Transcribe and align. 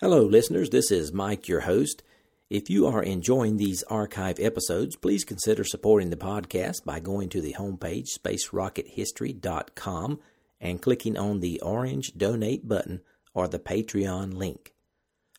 Hello, 0.00 0.22
listeners. 0.22 0.70
This 0.70 0.92
is 0.92 1.12
Mike, 1.12 1.48
your 1.48 1.62
host. 1.62 2.04
If 2.48 2.70
you 2.70 2.86
are 2.86 3.02
enjoying 3.02 3.56
these 3.56 3.82
archive 3.82 4.38
episodes, 4.38 4.94
please 4.94 5.24
consider 5.24 5.64
supporting 5.64 6.10
the 6.10 6.16
podcast 6.16 6.84
by 6.84 7.00
going 7.00 7.30
to 7.30 7.40
the 7.40 7.54
homepage, 7.54 8.10
spacerockethistory.com, 8.16 10.20
and 10.60 10.80
clicking 10.80 11.18
on 11.18 11.40
the 11.40 11.60
orange 11.62 12.12
donate 12.16 12.68
button 12.68 13.00
or 13.34 13.48
the 13.48 13.58
Patreon 13.58 14.34
link. 14.34 14.72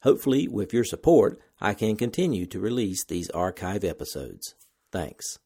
Hopefully, 0.02 0.50
with 0.50 0.74
your 0.74 0.84
support, 0.84 1.40
I 1.62 1.74
can 1.74 1.96
continue 1.96 2.46
to 2.48 2.60
release 2.60 3.06
these 3.06 3.30
archive 3.30 3.86
episodes. 3.86 4.56
Thanks. 4.92 5.40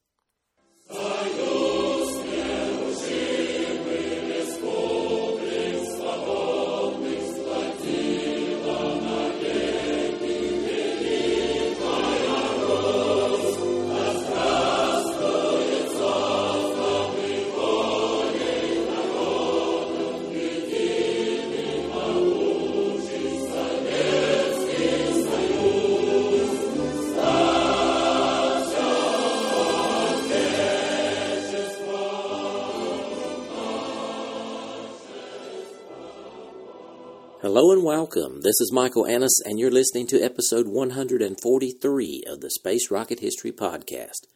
Hello 37.44 37.72
and 37.72 37.84
welcome. 37.84 38.40
This 38.40 38.58
is 38.58 38.72
Michael 38.72 39.06
Annis, 39.06 39.38
and 39.44 39.58
you're 39.58 39.70
listening 39.70 40.06
to 40.06 40.18
episode 40.18 40.66
143 40.66 42.22
of 42.26 42.40
the 42.40 42.50
Space 42.50 42.90
Rocket 42.90 43.20
History 43.20 43.52
Podcast. 43.52 44.28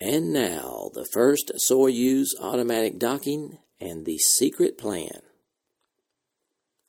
And 0.00 0.32
now, 0.32 0.90
the 0.94 1.06
first 1.12 1.52
Soyuz 1.70 2.30
automatic 2.40 2.98
docking 2.98 3.58
and 3.80 4.04
the 4.04 4.18
secret 4.18 4.76
plan. 4.76 5.20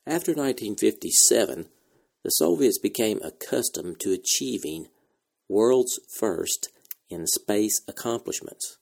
After 0.04 0.32
1957, 0.32 1.68
the 2.24 2.30
Soviets 2.30 2.80
became 2.80 3.20
accustomed 3.22 4.00
to 4.00 4.12
achieving 4.12 4.88
world's 5.48 6.00
first 6.18 6.70
in 7.08 7.24
space 7.28 7.82
accomplishments. 7.86 8.78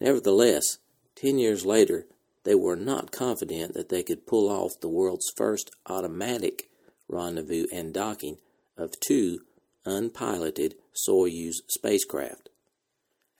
Nevertheless, 0.00 0.78
10 1.14 1.38
years 1.38 1.64
later, 1.64 2.08
they 2.44 2.54
were 2.54 2.76
not 2.76 3.12
confident 3.12 3.74
that 3.74 3.88
they 3.88 4.02
could 4.02 4.26
pull 4.26 4.48
off 4.48 4.80
the 4.80 4.88
world's 4.88 5.30
first 5.36 5.70
automatic 5.86 6.70
rendezvous 7.08 7.66
and 7.72 7.92
docking 7.92 8.38
of 8.76 8.98
two 9.00 9.40
unpiloted 9.84 10.74
Soyuz 10.94 11.56
spacecraft. 11.68 12.48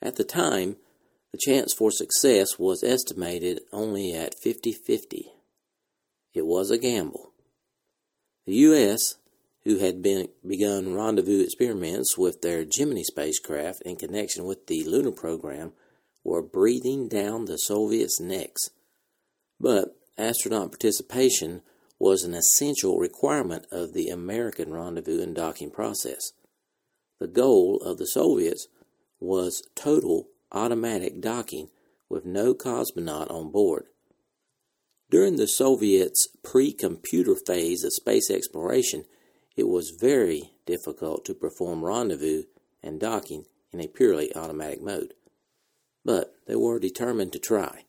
At 0.01 0.17
the 0.17 0.25
time, 0.25 0.77
the 1.33 1.39
chance 1.39 1.75
for 1.75 1.91
success 1.91 2.59
was 2.59 2.83
estimated 2.83 3.61
only 3.73 4.15
at 4.15 4.39
50 4.39 4.73
50. 4.73 5.33
It 6.35 6.47
was 6.47 6.71
a 6.71 6.79
gamble. 6.79 7.33
The 8.47 8.55
U.S., 8.55 9.17
who 9.65 9.79
had 9.79 10.03
been, 10.03 10.29
begun 10.47 10.95
rendezvous 10.95 11.43
experiments 11.43 12.17
with 12.17 12.41
their 12.41 12.65
Gemini 12.65 13.03
spacecraft 13.03 13.83
in 13.83 13.97
connection 13.97 14.45
with 14.45 14.67
the 14.67 14.85
lunar 14.85 15.13
program, 15.13 15.73
were 16.25 16.43
breathing 16.43 17.09
down 17.09 17.45
the 17.45 17.57
Soviets' 17.57 18.21
necks 18.21 18.71
but 19.61 19.97
astronaut 20.17 20.70
participation 20.70 21.62
was 21.98 22.23
an 22.23 22.34
essential 22.34 22.98
requirement 22.98 23.67
of 23.73 23.92
the 23.92 24.09
American 24.09 24.73
rendezvous 24.73 25.23
and 25.23 25.34
docking 25.34 25.70
process. 25.70 26.33
The 27.19 27.27
goal 27.27 27.79
of 27.84 27.98
the 27.98 28.06
Soviets 28.06 28.69
was 29.19 29.62
total 29.75 30.29
automatic 30.53 31.20
docking 31.20 31.69
with 32.08 32.24
no 32.24 32.55
cosmonaut 32.55 33.30
on 33.30 33.51
board. 33.51 33.86
During 35.11 35.36
the 35.36 35.48
Soviets' 35.48 36.29
pre 36.42 36.73
computer 36.73 37.35
phase 37.46 37.83
of 37.83 37.92
space 37.92 38.30
exploration, 38.30 39.05
it 39.57 39.67
was 39.67 39.96
very 39.98 40.52
difficult 40.67 41.25
to 41.25 41.35
perform 41.35 41.85
rendezvous 41.85 42.45
and 42.83 43.01
docking 43.01 43.46
in 43.73 43.80
a 43.80 43.89
purely 43.89 44.35
automatic 44.36 44.80
mode. 44.80 45.14
But 46.05 46.35
they 46.46 46.55
were 46.55 46.79
determined 46.79 47.33
to 47.33 47.39
try. 47.39 47.85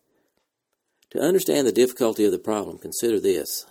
To 1.11 1.19
understand 1.19 1.65
the 1.65 1.71
difficulty 1.71 2.23
of 2.25 2.31
the 2.31 2.37
problem, 2.37 2.77
consider 2.77 3.19
this. 3.19 3.65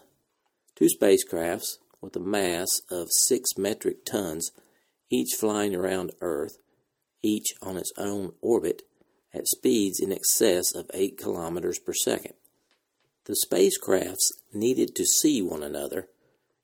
Two 0.75 0.87
spacecrafts 0.87 1.79
with 2.01 2.17
a 2.17 2.21
mass 2.21 2.81
of 2.91 3.09
6 3.11 3.57
metric 3.57 4.05
tons, 4.05 4.51
each 5.09 5.35
flying 5.39 5.75
around 5.75 6.13
Earth, 6.21 6.59
each 7.23 7.55
on 7.63 7.77
its 7.77 7.93
own 7.97 8.33
orbit, 8.41 8.83
at 9.33 9.47
speeds 9.47 10.01
in 10.01 10.11
excess 10.11 10.75
of 10.75 10.91
8 10.93 11.17
kilometers 11.17 11.79
per 11.79 11.93
second. 11.93 12.35
The 13.27 13.37
spacecrafts 13.47 14.33
needed 14.53 14.97
to 14.97 15.05
see 15.05 15.41
one 15.41 15.63
another 15.63 16.09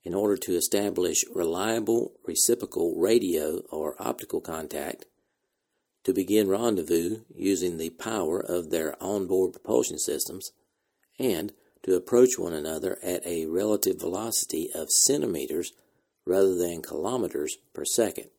in 0.03 0.13
order 0.13 0.37
to 0.37 0.57
establish 0.57 1.25
reliable 1.33 2.15
reciprocal 2.27 2.95
radio 2.97 3.61
or 3.71 3.95
optical 4.01 4.41
contact, 4.41 5.07
to 6.03 6.13
begin 6.13 6.49
rendezvous 6.49 7.21
using 7.34 7.79
the 7.79 7.91
power 7.91 8.39
of 8.41 8.71
their 8.71 9.01
onboard 9.03 9.53
propulsion 9.53 9.99
systems, 9.99 10.51
and 11.19 11.53
to 11.83 11.95
approach 11.95 12.39
one 12.39 12.53
another 12.53 12.99
at 13.03 13.27
a 13.27 13.47
relative 13.47 14.01
velocity 14.01 14.71
of 14.75 14.91
centimeters 14.91 15.73
rather 16.27 16.55
than 16.55 16.83
kilometers 16.83 17.57
per 17.75 17.85
second. 17.85 18.31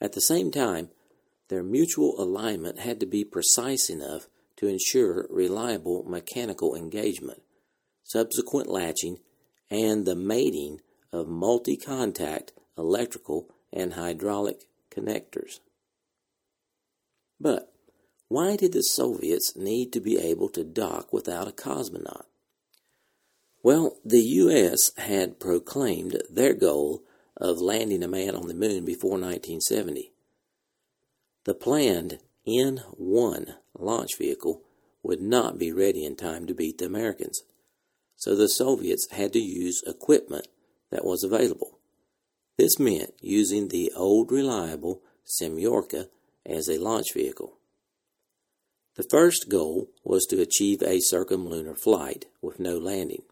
At 0.00 0.12
the 0.12 0.20
same 0.20 0.50
time, 0.50 0.90
their 1.48 1.62
mutual 1.62 2.20
alignment 2.20 2.80
had 2.80 3.00
to 3.00 3.06
be 3.06 3.24
precise 3.24 3.90
enough 3.90 4.26
to 4.56 4.66
ensure 4.66 5.26
reliable 5.30 6.04
mechanical 6.04 6.74
engagement, 6.74 7.42
subsequent 8.04 8.68
latching, 8.68 9.18
and 9.70 10.04
the 10.04 10.16
mating 10.16 10.80
of 11.12 11.28
multi 11.28 11.76
contact 11.76 12.52
electrical 12.76 13.48
and 13.72 13.94
hydraulic 13.94 14.64
connectors. 14.90 15.60
But 17.40 17.72
why 18.30 18.54
did 18.54 18.72
the 18.72 18.82
Soviets 18.82 19.56
need 19.56 19.92
to 19.92 19.98
be 19.98 20.16
able 20.16 20.48
to 20.50 20.62
dock 20.62 21.12
without 21.12 21.48
a 21.48 21.50
cosmonaut? 21.50 22.26
Well, 23.60 23.96
the 24.04 24.22
U.S. 24.22 24.92
had 24.96 25.40
proclaimed 25.40 26.22
their 26.30 26.54
goal 26.54 27.02
of 27.36 27.58
landing 27.58 28.04
a 28.04 28.08
man 28.08 28.36
on 28.36 28.46
the 28.46 28.54
moon 28.54 28.84
before 28.84 29.18
1970. 29.18 30.12
The 31.42 31.54
planned 31.54 32.20
N 32.46 32.84
1 32.92 33.54
launch 33.76 34.10
vehicle 34.16 34.62
would 35.02 35.20
not 35.20 35.58
be 35.58 35.72
ready 35.72 36.04
in 36.04 36.14
time 36.14 36.46
to 36.46 36.54
beat 36.54 36.78
the 36.78 36.86
Americans, 36.86 37.42
so 38.14 38.36
the 38.36 38.48
Soviets 38.48 39.08
had 39.10 39.32
to 39.32 39.40
use 39.40 39.82
equipment 39.88 40.46
that 40.92 41.04
was 41.04 41.24
available. 41.24 41.80
This 42.56 42.78
meant 42.78 43.12
using 43.20 43.68
the 43.68 43.90
old 43.96 44.30
reliable 44.30 45.02
Semyorka 45.26 46.06
as 46.46 46.68
a 46.68 46.78
launch 46.78 47.12
vehicle. 47.12 47.56
The 49.00 49.08
first 49.08 49.48
goal 49.48 49.88
was 50.04 50.26
to 50.26 50.42
achieve 50.42 50.82
a 50.82 51.00
circumlunar 51.00 51.74
flight 51.74 52.26
with 52.42 52.60
no 52.60 52.76
landing. 52.76 53.22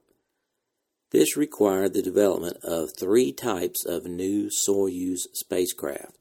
This 1.10 1.36
required 1.36 1.92
the 1.92 2.00
development 2.00 2.56
of 2.64 2.96
three 2.98 3.32
types 3.34 3.84
of 3.84 4.06
new 4.06 4.48
Soyuz 4.48 5.26
spacecraft 5.34 6.16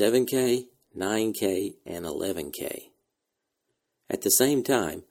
7K, 0.00 0.68
9K, 0.96 1.74
and 1.84 2.06
11K. 2.06 2.92
At 4.08 4.22
the 4.22 4.30
same 4.30 4.62
time, 4.62 5.02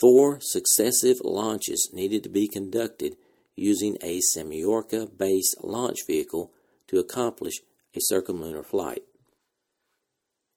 four 0.00 0.40
successive 0.40 1.18
launches 1.22 1.90
needed 1.92 2.24
to 2.24 2.28
be 2.28 2.48
conducted 2.48 3.14
using 3.54 3.96
a 4.02 4.20
Semyorka 4.34 5.16
based 5.16 5.54
launch 5.62 5.98
vehicle 6.04 6.50
to 6.88 6.98
accomplish 6.98 7.60
a 7.94 8.00
circumlunar 8.12 8.66
flight. 8.66 9.04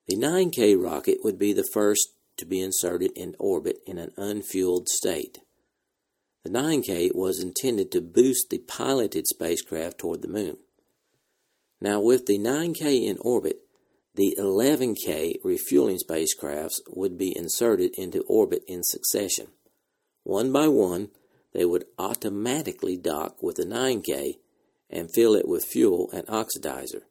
The 0.08 0.16
9K 0.16 0.76
rocket 0.84 1.20
would 1.24 1.38
be 1.38 1.54
the 1.54 1.70
first 1.72 2.16
to 2.38 2.46
be 2.46 2.62
inserted 2.62 3.12
in 3.16 3.36
orbit 3.40 3.80
in 3.86 3.98
an 3.98 4.12
unfueled 4.18 4.88
state. 4.88 5.40
The 6.44 6.50
9K 6.50 7.14
was 7.14 7.40
intended 7.40 7.92
to 7.92 8.02
boost 8.02 8.50
the 8.50 8.60
piloted 8.60 9.28
spacecraft 9.28 10.00
toward 10.00 10.22
the 10.22 10.28
moon. 10.28 10.58
Now, 11.80 12.00
with 12.00 12.26
the 12.26 12.40
9K 12.40 13.08
in 13.08 13.18
orbit, 13.22 13.58
the 14.16 14.36
11K 14.40 15.36
refueling 15.44 15.98
spacecrafts 15.98 16.80
would 16.90 17.18
be 17.18 17.36
inserted 17.36 17.94
into 17.98 18.24
orbit 18.28 18.64
in 18.68 18.84
succession. 18.84 19.48
One 20.24 20.52
by 20.52 20.68
one, 20.68 21.10
they 21.54 21.66
would 21.66 21.86
automatically 21.98 22.98
dock 22.98 23.42
with 23.42 23.58
the 23.58 23.66
9K 23.66 24.40
and 24.90 25.14
fill 25.14 25.36
it 25.36 25.48
with 25.48 25.66
fuel 25.66 26.10
and 26.12 26.26
oxidizer. 26.28 27.04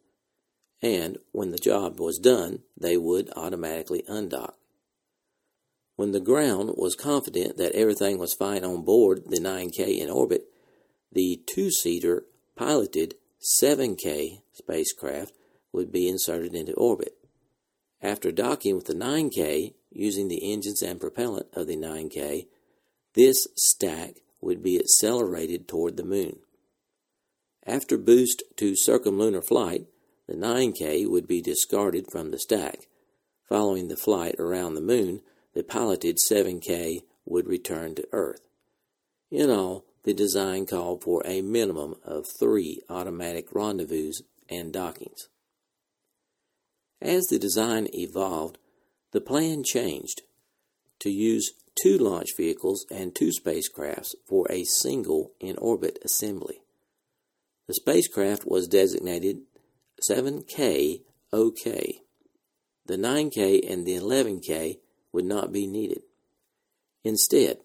And 0.81 1.17
when 1.31 1.51
the 1.51 1.57
job 1.57 1.99
was 1.99 2.17
done, 2.17 2.59
they 2.79 2.97
would 2.97 3.29
automatically 3.35 4.03
undock. 4.07 4.53
When 6.01 6.13
the 6.13 6.19
ground 6.19 6.71
was 6.77 6.95
confident 6.95 7.57
that 7.57 7.73
everything 7.73 8.17
was 8.17 8.33
fine 8.33 8.63
on 8.63 8.81
board 8.81 9.21
the 9.27 9.39
9K 9.39 9.99
in 9.99 10.09
orbit, 10.09 10.45
the 11.11 11.43
two 11.45 11.69
seater 11.69 12.23
piloted 12.55 13.13
7K 13.61 14.41
spacecraft 14.51 15.37
would 15.71 15.91
be 15.91 16.07
inserted 16.07 16.55
into 16.55 16.73
orbit. 16.73 17.13
After 18.01 18.31
docking 18.31 18.73
with 18.73 18.85
the 18.85 18.95
9K, 18.95 19.75
using 19.91 20.27
the 20.27 20.51
engines 20.51 20.81
and 20.81 20.99
propellant 20.99 21.45
of 21.53 21.67
the 21.67 21.77
9K, 21.77 22.47
this 23.13 23.45
stack 23.55 24.21
would 24.41 24.63
be 24.63 24.79
accelerated 24.79 25.67
toward 25.67 25.97
the 25.97 26.03
moon. 26.03 26.39
After 27.63 27.99
boost 27.99 28.41
to 28.55 28.73
circumlunar 28.73 29.45
flight, 29.45 29.85
the 30.27 30.33
9K 30.33 31.07
would 31.07 31.27
be 31.27 31.43
discarded 31.43 32.07
from 32.11 32.31
the 32.31 32.39
stack. 32.39 32.87
Following 33.47 33.87
the 33.87 33.95
flight 33.95 34.33
around 34.39 34.73
the 34.73 34.81
moon, 34.81 35.21
the 35.53 35.63
piloted 35.63 36.17
7K 36.29 37.03
would 37.25 37.47
return 37.47 37.95
to 37.95 38.07
Earth. 38.11 38.47
In 39.29 39.49
all, 39.49 39.85
the 40.03 40.13
design 40.13 40.65
called 40.65 41.03
for 41.03 41.21
a 41.25 41.41
minimum 41.41 41.95
of 42.03 42.25
three 42.39 42.81
automatic 42.89 43.53
rendezvous 43.53 44.11
and 44.49 44.73
dockings. 44.73 45.27
As 47.01 47.25
the 47.27 47.39
design 47.39 47.87
evolved, 47.93 48.57
the 49.11 49.21
plan 49.21 49.63
changed 49.63 50.21
to 50.99 51.09
use 51.09 51.53
two 51.81 51.97
launch 51.97 52.29
vehicles 52.37 52.85
and 52.91 53.15
two 53.15 53.31
spacecrafts 53.31 54.13
for 54.27 54.45
a 54.49 54.63
single 54.63 55.31
in 55.39 55.57
orbit 55.57 55.97
assembly. 56.03 56.61
The 57.67 57.73
spacecraft 57.73 58.45
was 58.45 58.67
designated 58.67 59.41
7K 60.09 61.01
OK. 61.33 62.01
The 62.85 62.97
9K 62.97 63.71
and 63.71 63.85
the 63.85 63.95
11K 63.95 64.79
would 65.11 65.25
not 65.25 65.51
be 65.51 65.67
needed. 65.67 66.01
Instead, 67.03 67.57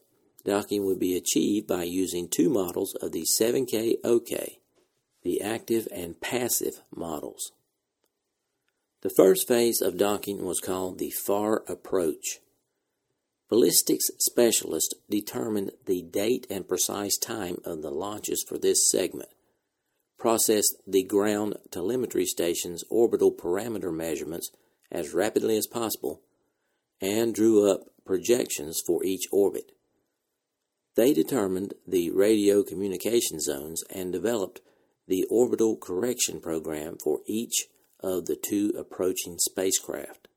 docking 0.44 0.84
would 0.84 0.98
be 0.98 1.16
achieved 1.16 1.66
by 1.66 1.82
using 1.82 2.28
two 2.28 2.48
models 2.48 2.94
of 2.96 3.12
the 3.12 3.26
7K 3.38 3.96
OK, 4.04 4.58
the 5.22 5.40
active 5.40 5.88
and 5.92 6.20
passive 6.20 6.82
models. 6.94 7.52
The 9.02 9.10
first 9.10 9.46
phase 9.46 9.80
of 9.82 9.98
docking 9.98 10.44
was 10.44 10.60
called 10.60 10.98
the 10.98 11.10
far 11.10 11.62
approach. 11.68 12.40
Ballistics 13.48 14.10
specialists 14.18 14.94
determined 15.08 15.72
the 15.84 16.02
date 16.02 16.46
and 16.50 16.66
precise 16.66 17.16
time 17.16 17.58
of 17.64 17.82
the 17.82 17.90
launches 17.90 18.42
for 18.42 18.58
this 18.58 18.90
segment, 18.90 19.28
processed 20.18 20.76
the 20.86 21.04
ground 21.04 21.54
telemetry 21.70 22.24
station's 22.24 22.82
orbital 22.90 23.30
parameter 23.30 23.94
measurements 23.94 24.50
as 24.90 25.14
rapidly 25.14 25.56
as 25.56 25.66
possible, 25.66 26.22
and 27.00 27.34
drew 27.34 27.70
up 27.70 27.84
projections 28.04 28.80
for 28.86 29.04
each 29.04 29.26
orbit. 29.32 29.72
They 30.94 31.12
determined 31.12 31.74
the 31.86 32.10
radio 32.10 32.62
communication 32.62 33.38
zones 33.40 33.82
and 33.90 34.12
developed 34.12 34.60
the 35.06 35.24
orbital 35.30 35.76
correction 35.76 36.40
program 36.40 36.96
for 37.02 37.20
each 37.26 37.66
of 38.00 38.26
the 38.26 38.36
two 38.36 38.72
approaching 38.78 39.38
spacecraft. 39.38 40.28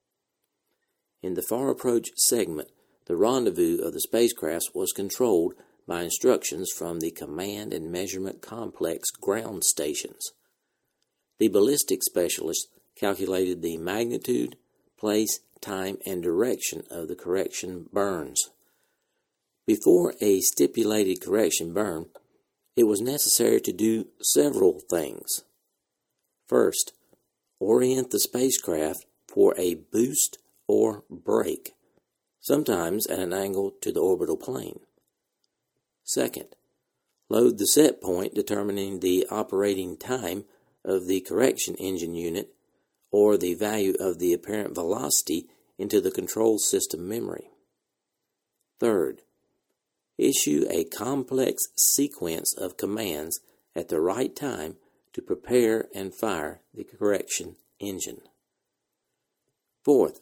In 1.21 1.33
the 1.33 1.41
far 1.41 1.69
approach 1.69 2.09
segment, 2.15 2.69
the 3.05 3.15
rendezvous 3.15 3.79
of 3.81 3.93
the 3.93 4.01
spacecrafts 4.07 4.75
was 4.75 4.91
controlled 4.91 5.53
by 5.87 6.03
instructions 6.03 6.69
from 6.77 6.99
the 6.99 7.11
Command 7.11 7.73
and 7.73 7.91
Measurement 7.91 8.41
Complex 8.41 9.09
ground 9.09 9.63
stations. 9.63 10.31
The 11.39 11.47
ballistic 11.47 12.03
specialists 12.03 12.67
calculated 12.95 13.61
the 13.61 13.77
magnitude, 13.77 14.57
place, 14.99 15.39
time, 15.61 15.97
and 16.05 16.21
direction 16.21 16.83
of 16.91 17.07
the 17.07 17.15
correction 17.15 17.87
burns. 17.91 18.49
Before 19.65 20.13
a 20.19 20.41
stipulated 20.41 21.21
correction 21.21 21.73
burn, 21.73 22.07
it 22.75 22.83
was 22.83 23.01
necessary 23.01 23.61
to 23.61 23.71
do 23.71 24.07
several 24.21 24.79
things. 24.89 25.43
First, 26.47 26.93
orient 27.59 28.11
the 28.11 28.19
spacecraft 28.19 29.05
for 29.27 29.53
a 29.57 29.75
boost 29.75 30.37
or 30.67 31.03
break, 31.09 31.73
sometimes 32.39 33.05
at 33.07 33.19
an 33.19 33.33
angle 33.33 33.73
to 33.81 33.91
the 33.91 33.99
orbital 33.99 34.37
plane. 34.37 34.79
Second, 36.03 36.55
load 37.29 37.57
the 37.57 37.67
set 37.67 38.01
point 38.01 38.33
determining 38.33 38.99
the 38.99 39.27
operating 39.29 39.97
time 39.97 40.45
of 40.83 41.07
the 41.07 41.21
correction 41.21 41.75
engine 41.75 42.15
unit 42.15 42.55
or 43.11 43.37
the 43.37 43.55
value 43.55 43.95
of 43.99 44.19
the 44.19 44.33
apparent 44.33 44.75
velocity 44.75 45.47
into 45.77 46.01
the 46.01 46.11
control 46.11 46.59
system 46.59 47.07
memory. 47.07 47.49
Third, 48.79 49.21
issue 50.17 50.65
a 50.69 50.83
complex 50.83 51.63
sequence 51.75 52.53
of 52.57 52.77
commands 52.77 53.39
at 53.75 53.89
the 53.89 54.01
right 54.01 54.35
time 54.35 54.75
to 55.13 55.21
prepare 55.21 55.87
and 55.95 56.13
fire 56.13 56.61
the 56.73 56.83
correction 56.83 57.55
engine. 57.79 58.21
Fourth, 59.83 60.19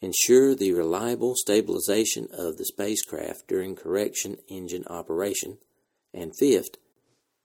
ensure 0.00 0.54
the 0.54 0.72
reliable 0.72 1.34
stabilization 1.36 2.28
of 2.32 2.56
the 2.56 2.64
spacecraft 2.64 3.46
during 3.48 3.76
correction 3.76 4.38
engine 4.48 4.84
operation. 4.86 5.58
And 6.14 6.36
fifth, 6.36 6.76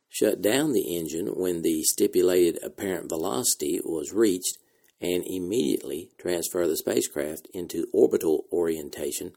shut 0.07 0.41
down 0.41 0.71
the 0.71 0.95
engine 0.95 1.27
when 1.27 1.61
the 1.63 1.83
stipulated 1.83 2.63
apparent 2.63 3.09
velocity 3.09 3.81
was 3.83 4.13
reached 4.13 4.57
and 5.01 5.25
immediately 5.25 6.09
transfer 6.17 6.67
the 6.67 6.77
spacecraft 6.77 7.47
into 7.53 7.87
orbital 7.93 8.45
orientation 8.51 9.33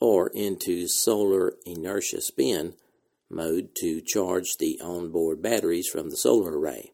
or 0.00 0.28
into 0.34 0.86
solar 0.88 1.54
inertia 1.66 2.20
spin 2.20 2.74
mode 3.30 3.68
to 3.74 4.00
charge 4.00 4.56
the 4.58 4.80
onboard 4.82 5.42
batteries 5.42 5.88
from 5.88 6.10
the 6.10 6.16
solar 6.16 6.58
array. 6.58 6.92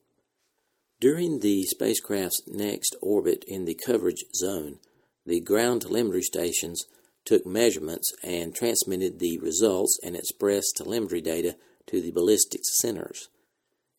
During 1.01 1.41
the 1.41 1.65
spacecraft's 1.65 2.43
next 2.47 2.95
orbit 3.01 3.45
in 3.47 3.65
the 3.65 3.75
coverage 3.75 4.25
zone, 4.35 4.79
the 5.25 5.41
ground 5.41 5.83
telemetry 5.83 6.23
stations 6.23 6.85
took 7.25 7.47
measurements 7.47 8.13
and 8.23 8.55
transmitted 8.55 9.19
the 9.19 9.39
results 9.39 9.99
and 10.03 10.17
expressed 10.17 10.77
telemetry 10.77 11.21
data 11.21 11.57
to 11.87 12.01
the 12.01 12.11
ballistics 12.11 12.79
centers. 12.81 13.29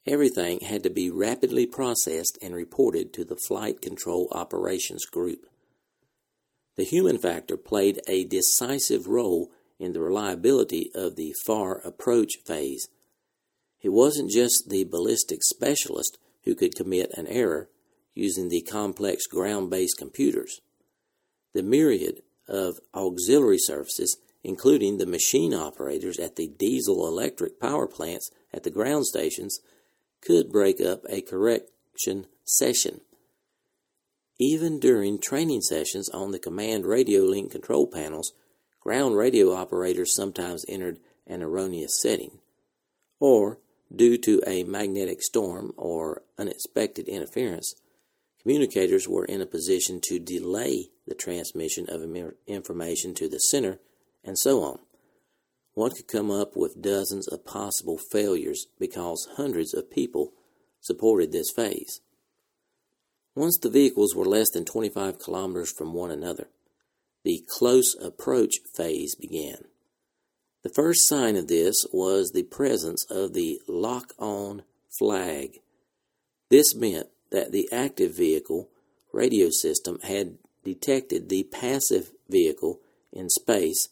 Everything 0.08 0.62
had 0.62 0.82
to 0.84 0.90
be 0.90 1.12
rapidly 1.12 1.68
processed 1.68 2.38
and 2.42 2.56
reported 2.56 3.14
to 3.14 3.24
the 3.24 3.38
Flight 3.48 3.82
Control 3.82 4.28
Operations 4.32 5.06
Group. 5.06 5.46
The 6.76 6.84
human 6.84 7.20
factor 7.20 7.58
played 7.58 8.02
a 8.08 8.24
decisive 8.24 9.08
role 9.08 9.52
in 9.80 9.94
the 9.94 10.02
reliability 10.02 10.90
of 10.96 11.16
the 11.16 11.34
far 11.46 11.80
approach 11.86 12.32
phase. 12.46 12.88
It 13.82 13.90
wasn't 13.90 14.32
just 14.32 14.70
the 14.70 14.86
ballistic 14.86 15.44
specialist 15.44 16.18
who 16.46 16.56
could 16.56 16.76
commit 16.76 17.12
an 17.16 17.28
error 17.28 17.70
using 18.16 18.50
the 18.50 18.62
complex 18.62 19.28
ground 19.28 19.70
based 19.70 19.98
computers. 19.98 20.62
The 21.54 21.64
myriad 21.64 22.22
of 22.48 22.80
auxiliary 22.94 23.60
services, 23.60 24.18
including 24.44 24.98
the 24.98 25.06
machine 25.06 25.54
operators 25.54 26.18
at 26.18 26.36
the 26.36 26.48
diesel 26.48 27.08
electric 27.08 27.60
power 27.60 27.88
plants 27.88 28.32
at 28.54 28.64
the 28.64 28.72
ground 28.72 29.06
stations, 29.06 29.60
could 30.22 30.52
break 30.52 30.80
up 30.80 31.04
a 31.10 31.22
correction 31.22 32.28
session 32.46 33.02
even 34.42 34.80
during 34.80 35.20
training 35.20 35.62
sessions 35.62 36.10
on 36.10 36.32
the 36.32 36.40
command 36.40 36.84
radio 36.84 37.22
link 37.22 37.52
control 37.52 37.86
panels, 37.86 38.34
ground 38.80 39.16
radio 39.16 39.54
operators 39.54 40.16
sometimes 40.16 40.66
entered 40.68 40.98
an 41.28 41.44
erroneous 41.44 42.02
setting. 42.02 42.40
Or, 43.20 43.60
due 43.96 44.18
to 44.18 44.42
a 44.48 44.64
magnetic 44.64 45.22
storm 45.22 45.74
or 45.78 46.24
unexpected 46.40 47.08
interference, 47.08 47.76
communicators 48.42 49.08
were 49.08 49.26
in 49.26 49.42
a 49.42 49.46
position 49.46 50.02
to 50.06 50.18
delay 50.18 50.90
the 51.06 51.14
transmission 51.14 51.86
of 51.88 52.02
information 52.48 53.14
to 53.14 53.30
the 53.30 53.38
center, 53.38 53.78
and 54.24 54.40
so 54.40 54.64
on. 54.64 54.80
One 55.74 55.92
could 55.92 56.08
come 56.08 56.30
up 56.30 56.56
with 56.56 56.82
dozens 56.82 57.28
of 57.28 57.46
possible 57.46 57.98
failures 57.98 58.68
because 58.80 59.28
hundreds 59.38 59.74
of 59.74 59.90
people 59.90 60.34
supported 60.82 61.32
this 61.32 61.52
phase. 61.52 62.02
Once 63.36 63.58
the 63.58 63.70
vehicles 63.70 64.14
were 64.14 64.26
less 64.26 64.50
than 64.52 64.66
25 64.66 65.18
kilometers 65.20 65.72
from 65.72 65.94
one 65.94 66.12
another, 66.12 66.50
the 67.24 67.46
close 67.48 67.96
approach 68.02 68.56
phase 68.76 69.16
began. 69.16 69.66
The 70.64 70.70
first 70.70 71.08
sign 71.08 71.36
of 71.36 71.48
this 71.48 71.86
was 71.94 72.32
the 72.32 72.44
presence 72.44 73.06
of 73.10 73.34
the 73.34 73.60
lock 73.68 74.14
on 74.20 74.64
flag. 75.00 75.60
This 76.50 76.76
meant 76.76 77.08
that 77.32 77.52
the 77.52 77.70
active 77.72 78.16
vehicle 78.16 78.70
radio 79.14 79.50
system 79.50 80.00
had 80.04 80.38
detected 80.64 81.30
the 81.30 81.44
passive 81.44 82.12
vehicle 82.30 82.80
in 83.12 83.30
space 83.30 83.88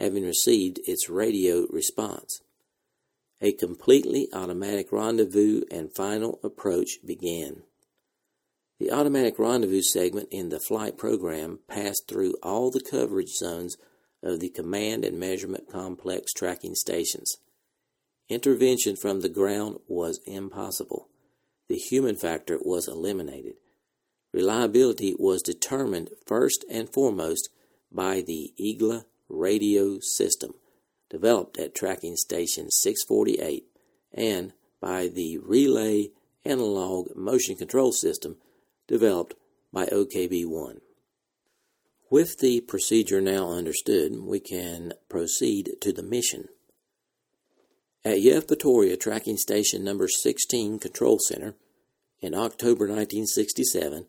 having 0.00 0.24
received 0.24 0.80
its 0.86 1.10
radio 1.10 1.66
response. 1.70 2.40
A 3.42 3.52
completely 3.52 4.28
automatic 4.32 4.90
rendezvous 4.90 5.62
and 5.70 5.94
final 5.94 6.40
approach 6.42 6.98
began. 7.04 7.62
The 8.78 8.90
automatic 8.90 9.38
rendezvous 9.38 9.82
segment 9.82 10.28
in 10.30 10.48
the 10.48 10.58
flight 10.58 10.96
program 10.96 11.58
passed 11.68 12.08
through 12.08 12.34
all 12.42 12.70
the 12.70 12.80
coverage 12.80 13.34
zones 13.34 13.76
of 14.22 14.40
the 14.40 14.48
command 14.48 15.04
and 15.04 15.18
measurement 15.20 15.70
complex 15.70 16.32
tracking 16.32 16.74
stations. 16.74 17.36
Intervention 18.28 18.96
from 18.96 19.20
the 19.20 19.28
ground 19.28 19.78
was 19.86 20.20
impossible. 20.26 21.08
the 21.68 21.76
human 21.76 22.16
factor 22.16 22.58
was 22.62 22.88
eliminated. 22.88 23.54
Reliability 24.34 25.14
was 25.16 25.40
determined 25.40 26.10
first 26.26 26.64
and 26.68 26.92
foremost 26.92 27.48
by 27.92 28.20
the 28.20 28.52
Igla 28.60 29.04
radio 29.30 29.98
system, 30.00 30.54
developed 31.08 31.58
at 31.58 31.74
Tracking 31.74 32.16
Station 32.16 32.70
648, 32.70 33.64
and 34.12 34.52
by 34.80 35.08
the 35.08 35.38
Relay 35.38 36.10
Analog 36.44 37.14
Motion 37.16 37.56
Control 37.56 37.92
System, 37.92 38.36
developed 38.86 39.34
by 39.72 39.86
OKB 39.86 40.46
1. 40.46 40.80
With 42.10 42.38
the 42.40 42.60
procedure 42.62 43.20
now 43.20 43.52
understood, 43.52 44.16
we 44.20 44.40
can 44.40 44.94
proceed 45.08 45.76
to 45.80 45.92
the 45.92 46.02
mission. 46.02 46.48
At 48.04 48.18
Yevpatoria 48.18 48.98
Tracking 48.98 49.36
Station 49.36 49.84
Number 49.84 50.08
16 50.08 50.78
Control 50.80 51.18
Center, 51.20 51.54
in 52.20 52.34
October 52.34 52.86
1967, 52.86 54.06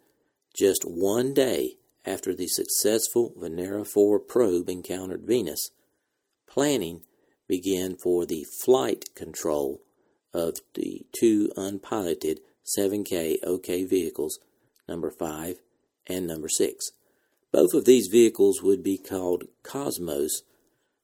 just 0.53 0.83
one 0.83 1.33
day 1.33 1.77
after 2.05 2.33
the 2.33 2.47
successful 2.47 3.33
Venera 3.39 3.85
4 3.85 4.19
probe 4.19 4.69
encountered 4.69 5.23
Venus, 5.23 5.71
planning 6.47 7.01
began 7.47 7.95
for 7.95 8.25
the 8.25 8.45
flight 8.63 9.13
control 9.15 9.81
of 10.33 10.57
the 10.73 11.05
two 11.11 11.51
unpiloted 11.57 12.39
7K 12.77 13.37
OK 13.43 13.83
vehicles, 13.85 14.39
number 14.87 15.11
5 15.11 15.57
and 16.07 16.27
number 16.27 16.49
6. 16.49 16.91
Both 17.51 17.73
of 17.73 17.85
these 17.85 18.07
vehicles 18.07 18.61
would 18.63 18.81
be 18.81 18.97
called 18.97 19.43
Cosmos, 19.63 20.43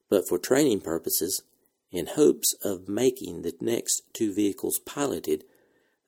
but 0.08 0.26
for 0.26 0.38
training 0.38 0.80
purposes, 0.80 1.42
in 1.90 2.06
hopes 2.06 2.54
of 2.62 2.88
making 2.88 3.42
the 3.42 3.54
next 3.60 4.02
two 4.12 4.32
vehicles 4.32 4.78
piloted, 4.84 5.44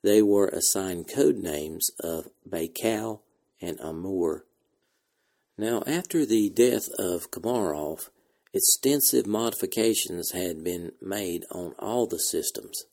they 0.03 0.23
were 0.23 0.49
assigned 0.49 1.09
code 1.09 1.37
names 1.37 1.91
of 2.01 2.29
Baikal 2.49 3.21
and 3.61 3.79
Amur. 3.81 4.45
Now, 5.61 5.83
after 5.87 6.25
the 6.25 6.49
death 6.49 6.89
of 6.99 7.31
Komarov, 7.31 8.09
extensive 8.55 9.27
modifications 9.27 10.31
had 10.31 10.65
been 10.65 10.93
made 11.03 11.45
on 11.51 11.75
all 11.79 12.07
the 12.07 12.19
systems. 12.19 12.85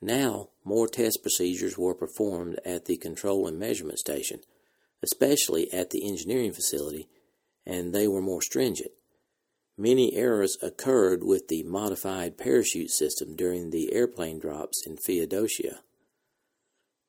Now, 0.00 0.48
more 0.64 0.88
test 0.88 1.20
procedures 1.22 1.78
were 1.78 1.94
performed 1.94 2.58
at 2.64 2.86
the 2.86 2.96
control 2.96 3.46
and 3.46 3.60
measurement 3.60 4.00
station, 4.00 4.40
especially 5.04 5.72
at 5.72 5.90
the 5.90 6.04
engineering 6.04 6.52
facility, 6.52 7.06
and 7.64 7.94
they 7.94 8.08
were 8.08 8.20
more 8.20 8.42
stringent. 8.42 8.90
Many 9.78 10.14
errors 10.14 10.56
occurred 10.62 11.22
with 11.22 11.46
the 11.46 11.62
modified 11.62 12.38
parachute 12.38 12.90
system 12.90 13.36
during 13.36 13.70
the 13.70 13.92
airplane 13.92 14.40
drops 14.40 14.84
in 14.84 14.96
Feodosia. 14.96 15.78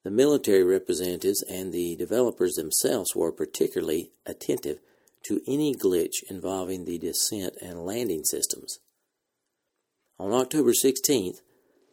The 0.03 0.11
military 0.11 0.63
representatives 0.63 1.41
and 1.43 1.71
the 1.71 1.95
developers 1.95 2.55
themselves 2.55 3.15
were 3.15 3.31
particularly 3.31 4.11
attentive 4.25 4.79
to 5.27 5.41
any 5.47 5.73
glitch 5.73 6.23
involving 6.29 6.83
the 6.83 6.97
descent 6.97 7.55
and 7.61 7.85
landing 7.85 8.25
systems. 8.25 8.79
On 10.19 10.33
October 10.33 10.71
16th, 10.71 11.41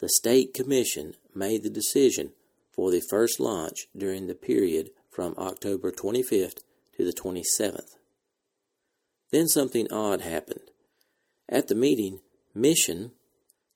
the 0.01 0.09
State 0.09 0.55
Commission 0.55 1.15
made 1.35 1.63
the 1.63 1.71
decision 1.71 2.33
for 2.73 2.91
the 2.91 3.03
first 3.09 3.39
launch 3.39 3.87
during 3.97 4.27
the 4.27 4.35
period 4.35 4.91
from 5.11 5.35
October 5.39 5.93
25th 5.93 6.59
to 6.97 7.05
the 7.05 7.13
27th. 7.13 7.97
Then 9.31 9.47
something 9.47 9.91
odd 9.93 10.23
happened. 10.23 10.71
At 11.49 11.69
the 11.69 11.75
meeting, 11.75 12.21
Mishin 12.57 13.13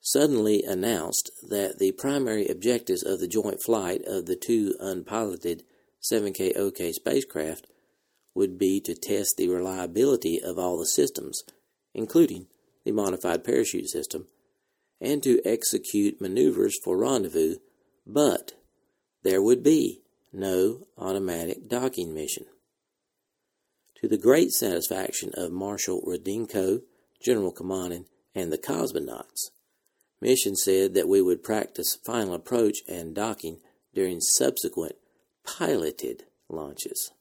suddenly 0.04 0.62
announced 0.62 1.30
that 1.48 1.78
the 1.78 1.90
primary 1.92 2.46
objectives 2.46 3.02
of 3.02 3.20
the 3.20 3.26
joint 3.26 3.62
flight 3.62 4.02
of 4.06 4.26
the 4.26 4.36
two 4.36 4.74
unpiloted 4.78 5.64
7K 6.02 6.54
OK 6.56 6.92
spacecraft 6.92 7.66
would 8.34 8.58
be 8.58 8.80
to 8.80 8.94
test 8.94 9.36
the 9.38 9.48
reliability 9.48 10.38
of 10.42 10.58
all 10.58 10.78
the 10.78 10.84
systems, 10.84 11.42
including 11.94 12.46
the 12.84 12.92
modified 12.92 13.42
parachute 13.42 13.88
system, 13.88 14.26
and 15.00 15.22
to 15.22 15.40
execute 15.42 16.20
maneuvers 16.20 16.76
for 16.84 16.98
rendezvous, 16.98 17.56
but 18.06 18.52
there 19.22 19.40
would 19.40 19.62
be 19.62 20.02
no 20.34 20.86
automatic 20.98 21.66
docking 21.66 22.12
mission. 22.12 22.44
To 24.02 24.08
the 24.08 24.18
great 24.18 24.50
satisfaction 24.50 25.30
of 25.34 25.50
Marshal 25.50 26.02
Rudenko, 26.02 26.82
General 27.22 27.54
Kamanin, 27.54 28.04
and 28.34 28.52
the 28.52 28.58
cosmonauts, 28.58 29.48
Mishin 30.24 30.56
said 30.56 30.94
that 30.94 31.08
we 31.08 31.20
would 31.20 31.42
practice 31.42 31.98
final 32.02 32.32
approach 32.32 32.78
and 32.88 33.14
docking 33.14 33.58
during 33.94 34.20
subsequent 34.22 34.96
piloted 35.44 36.24
launches. 36.48 37.12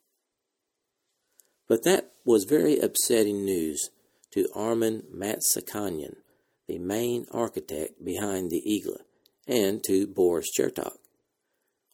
But 1.67 1.83
that 1.83 2.11
was 2.23 2.45
very 2.45 2.79
upsetting 2.79 3.43
news 3.43 3.89
to 4.31 4.47
Armen 4.55 5.03
Mnatsakanyan, 5.13 6.15
the 6.67 6.79
main 6.79 7.25
architect 7.29 8.03
behind 8.05 8.49
the 8.49 8.63
Igla, 8.65 9.01
and 9.47 9.83
to 9.83 10.07
Boris 10.07 10.47
Chertok. 10.57 10.97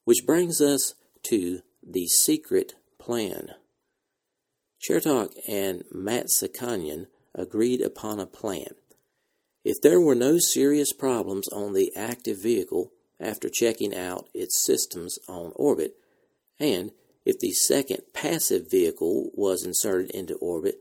Which 0.05 0.25
brings 0.27 0.61
us 0.61 0.93
to 1.23 1.61
the 1.81 2.05
secret 2.05 2.75
plan. 2.99 3.55
Chertok 4.79 5.33
and 5.47 5.83
Matsakanyan 5.93 7.07
agreed 7.33 7.81
upon 7.81 8.19
a 8.19 8.27
plan 8.27 8.75
if 9.63 9.81
there 9.81 9.99
were 9.99 10.15
no 10.15 10.37
serious 10.37 10.93
problems 10.93 11.47
on 11.49 11.73
the 11.73 11.91
active 11.95 12.41
vehicle 12.41 12.91
after 13.19 13.49
checking 13.49 13.95
out 13.95 14.29
its 14.33 14.63
systems 14.65 15.19
on 15.27 15.51
orbit, 15.55 15.95
and 16.59 16.91
if 17.25 17.39
the 17.39 17.51
second 17.51 18.01
passive 18.13 18.69
vehicle 18.71 19.29
was 19.33 19.65
inserted 19.65 20.09
into 20.11 20.35
orbit, 20.35 20.75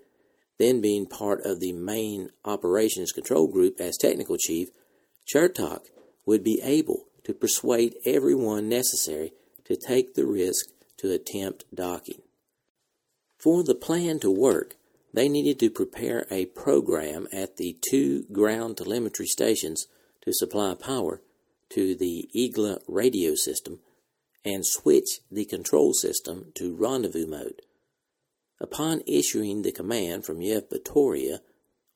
then 0.58 0.80
being 0.80 1.06
part 1.06 1.44
of 1.44 1.60
the 1.60 1.72
main 1.72 2.30
operations 2.44 3.12
control 3.12 3.46
group 3.46 3.80
as 3.80 3.96
technical 3.96 4.36
chief, 4.36 4.68
Chertok 5.26 5.86
would 6.26 6.42
be 6.42 6.60
able 6.62 7.06
to 7.24 7.34
persuade 7.34 7.94
everyone 8.04 8.68
necessary 8.68 9.32
to 9.64 9.76
take 9.76 10.14
the 10.14 10.26
risk 10.26 10.66
to 10.96 11.12
attempt 11.12 11.64
docking. 11.74 12.22
For 13.38 13.62
the 13.62 13.74
plan 13.74 14.18
to 14.20 14.30
work, 14.30 14.76
they 15.12 15.28
needed 15.28 15.58
to 15.60 15.70
prepare 15.70 16.26
a 16.30 16.46
program 16.46 17.26
at 17.32 17.56
the 17.56 17.76
two 17.90 18.24
ground 18.32 18.76
telemetry 18.76 19.26
stations 19.26 19.86
to 20.22 20.32
supply 20.32 20.74
power 20.74 21.22
to 21.70 21.94
the 21.94 22.28
Igla 22.36 22.80
radio 22.86 23.34
system 23.34 23.80
and 24.44 24.64
switch 24.66 25.20
the 25.30 25.44
control 25.44 25.92
system 25.92 26.52
to 26.54 26.74
rendezvous 26.74 27.26
mode. 27.26 27.62
Upon 28.60 29.02
issuing 29.06 29.62
the 29.62 29.72
command 29.72 30.24
from 30.24 30.40
Yevpatoria 30.40 31.40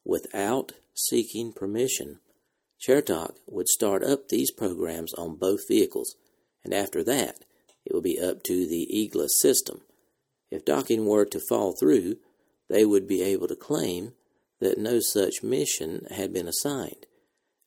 without 0.05 0.73
seeking 0.95 1.53
permission, 1.53 2.21
Chertok 2.81 3.37
would 3.47 3.69
start 3.69 4.03
up 4.03 4.29
these 4.29 4.51
programs 4.51 5.15
on 5.15 5.37
both 5.37 5.69
vehicles, 5.69 6.17
and 6.65 6.75
after 6.75 7.05
that, 7.05 7.45
it 7.85 7.95
would 7.95 8.05
be 8.05 8.21
up 8.21 8.43
to 8.45 8.67
the 8.67 8.89
Igla 8.93 9.29
system. 9.29 9.83
If 10.51 10.65
docking 10.65 11.07
were 11.07 11.25
to 11.27 11.41
fall 11.49 11.73
through, 11.73 12.17
they 12.69 12.85
would 12.85 13.07
be 13.07 13.23
able 13.23 13.49
to 13.49 13.57
claim 13.57 14.13
that 14.61 14.79
no 14.79 15.01
such 15.01 15.43
mission 15.43 16.07
had 16.11 16.33
been 16.33 16.49
assigned. 16.49 17.07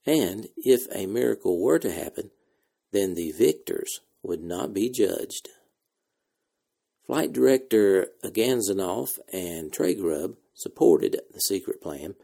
And 0.06 0.48
if 0.58 0.88
a 0.94 1.08
miracle 1.08 1.60
were 1.60 1.80
to 1.80 1.92
happen, 1.92 2.32
then 2.92 3.16
the 3.16 3.32
victors 3.32 4.00
would 4.24 4.42
not 4.42 4.74
be 4.74 4.90
judged. 4.90 5.50
Flight 7.06 7.34
Director 7.34 8.08
Ganzanov 8.24 9.10
and 9.32 9.72
Grub 9.72 10.38
supported 10.54 11.20
the 11.32 11.40
secret 11.40 11.82
plan, 11.82 12.16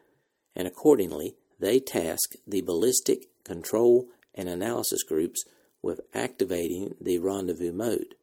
and 0.56 0.68
accordingly 0.68 1.36
they 1.60 1.80
tasked 1.80 2.38
the 2.48 2.62
ballistic 2.62 3.28
control 3.44 4.08
and 4.34 4.50
analysis 4.50 5.04
groups 5.04 5.44
with 5.82 6.02
activating 6.14 6.96
the 7.00 7.20
rendezvous 7.20 7.72
mode. 7.72 8.16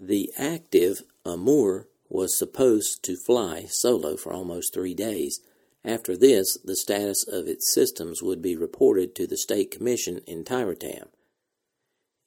The 0.00 0.30
active 0.36 1.02
Amur 1.24 1.86
was 2.08 2.38
supposed 2.38 3.02
to 3.04 3.16
fly 3.16 3.66
solo 3.68 4.16
for 4.16 4.32
almost 4.32 4.72
three 4.72 4.94
days. 4.94 5.40
After 5.84 6.16
this, 6.16 6.58
the 6.64 6.76
status 6.76 7.24
of 7.26 7.46
its 7.46 7.72
systems 7.72 8.22
would 8.22 8.42
be 8.42 8.56
reported 8.56 9.14
to 9.14 9.26
the 9.26 9.36
State 9.36 9.70
Commission 9.70 10.20
in 10.26 10.44
Tyuratam. 10.44 11.08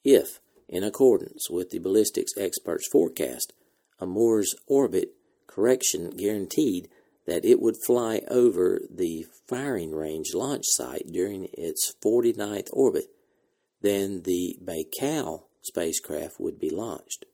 If, 0.04 0.40
in 0.68 0.82
accordance 0.82 1.50
with 1.50 1.70
the 1.70 1.78
ballistics 1.78 2.32
expert's 2.36 2.88
forecast, 2.88 3.52
Amur's 4.00 4.54
orbit 4.66 5.12
correction 5.46 6.10
guaranteed 6.10 6.88
that 7.26 7.44
it 7.44 7.60
would 7.60 7.76
fly 7.76 8.22
over 8.28 8.80
the 8.90 9.26
firing 9.46 9.92
range 9.94 10.34
launch 10.34 10.64
site 10.66 11.06
during 11.12 11.48
its 11.52 11.94
49th 12.02 12.68
orbit, 12.72 13.06
then 13.82 14.22
the 14.22 14.58
Baikal 14.62 15.44
spacecraft 15.62 16.40
would 16.40 16.58
be 16.58 16.70
launched. 16.70 17.26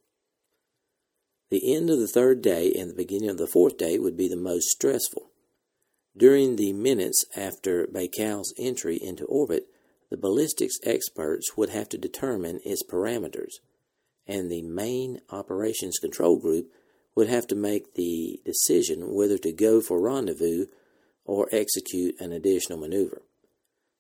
The 1.49 1.75
end 1.75 1.91
of 1.91 1.99
the 1.99 2.09
third 2.09 2.43
day 2.43 2.73
and 2.73 2.91
the 2.91 2.95
beginning 2.95 3.31
of 3.31 3.39
the 3.39 3.47
fourth 3.47 3.77
day 3.77 3.99
would 3.99 4.17
be 4.17 4.29
the 4.29 4.37
most 4.37 4.69
stressful. 4.69 5.31
During 6.17 6.57
the 6.57 6.73
minutes 6.73 7.25
after 7.37 7.87
Baikal's 7.87 8.53
entry 8.59 8.97
into 8.97 9.25
orbit, 9.27 9.69
the 10.11 10.17
ballistics 10.17 10.79
experts 10.83 11.57
would 11.57 11.69
have 11.71 11.89
to 11.91 11.99
determine 11.99 12.61
its 12.65 12.83
parameters, 12.83 13.55
and 14.27 14.51
the 14.51 14.63
main 14.63 15.21
operations 15.31 15.99
control 15.99 16.39
group 16.39 16.71
would 17.15 17.29
have 17.29 17.47
to 17.49 17.55
make 17.55 17.95
the 17.95 18.41
decision 18.45 19.15
whether 19.15 19.39
to 19.39 19.53
go 19.53 19.81
for 19.81 20.01
rendezvous 20.01 20.67
or 21.25 21.49
execute 21.53 22.21
an 22.21 22.33
additional 22.33 22.79
maneuver. 22.79 23.23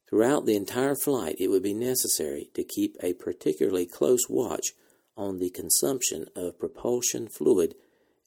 Throughout 0.08 0.46
the 0.46 0.56
entire 0.56 0.94
flight, 0.94 1.36
it 1.38 1.48
would 1.48 1.62
be 1.62 1.74
necessary 1.74 2.50
to 2.54 2.62
keep 2.62 2.96
a 3.02 3.14
particularly 3.14 3.86
close 3.86 4.28
watch 4.28 4.72
on 5.16 5.38
the 5.38 5.50
consumption 5.50 6.26
of 6.35 6.58
propulsion 6.58 7.28
fluid 7.28 7.75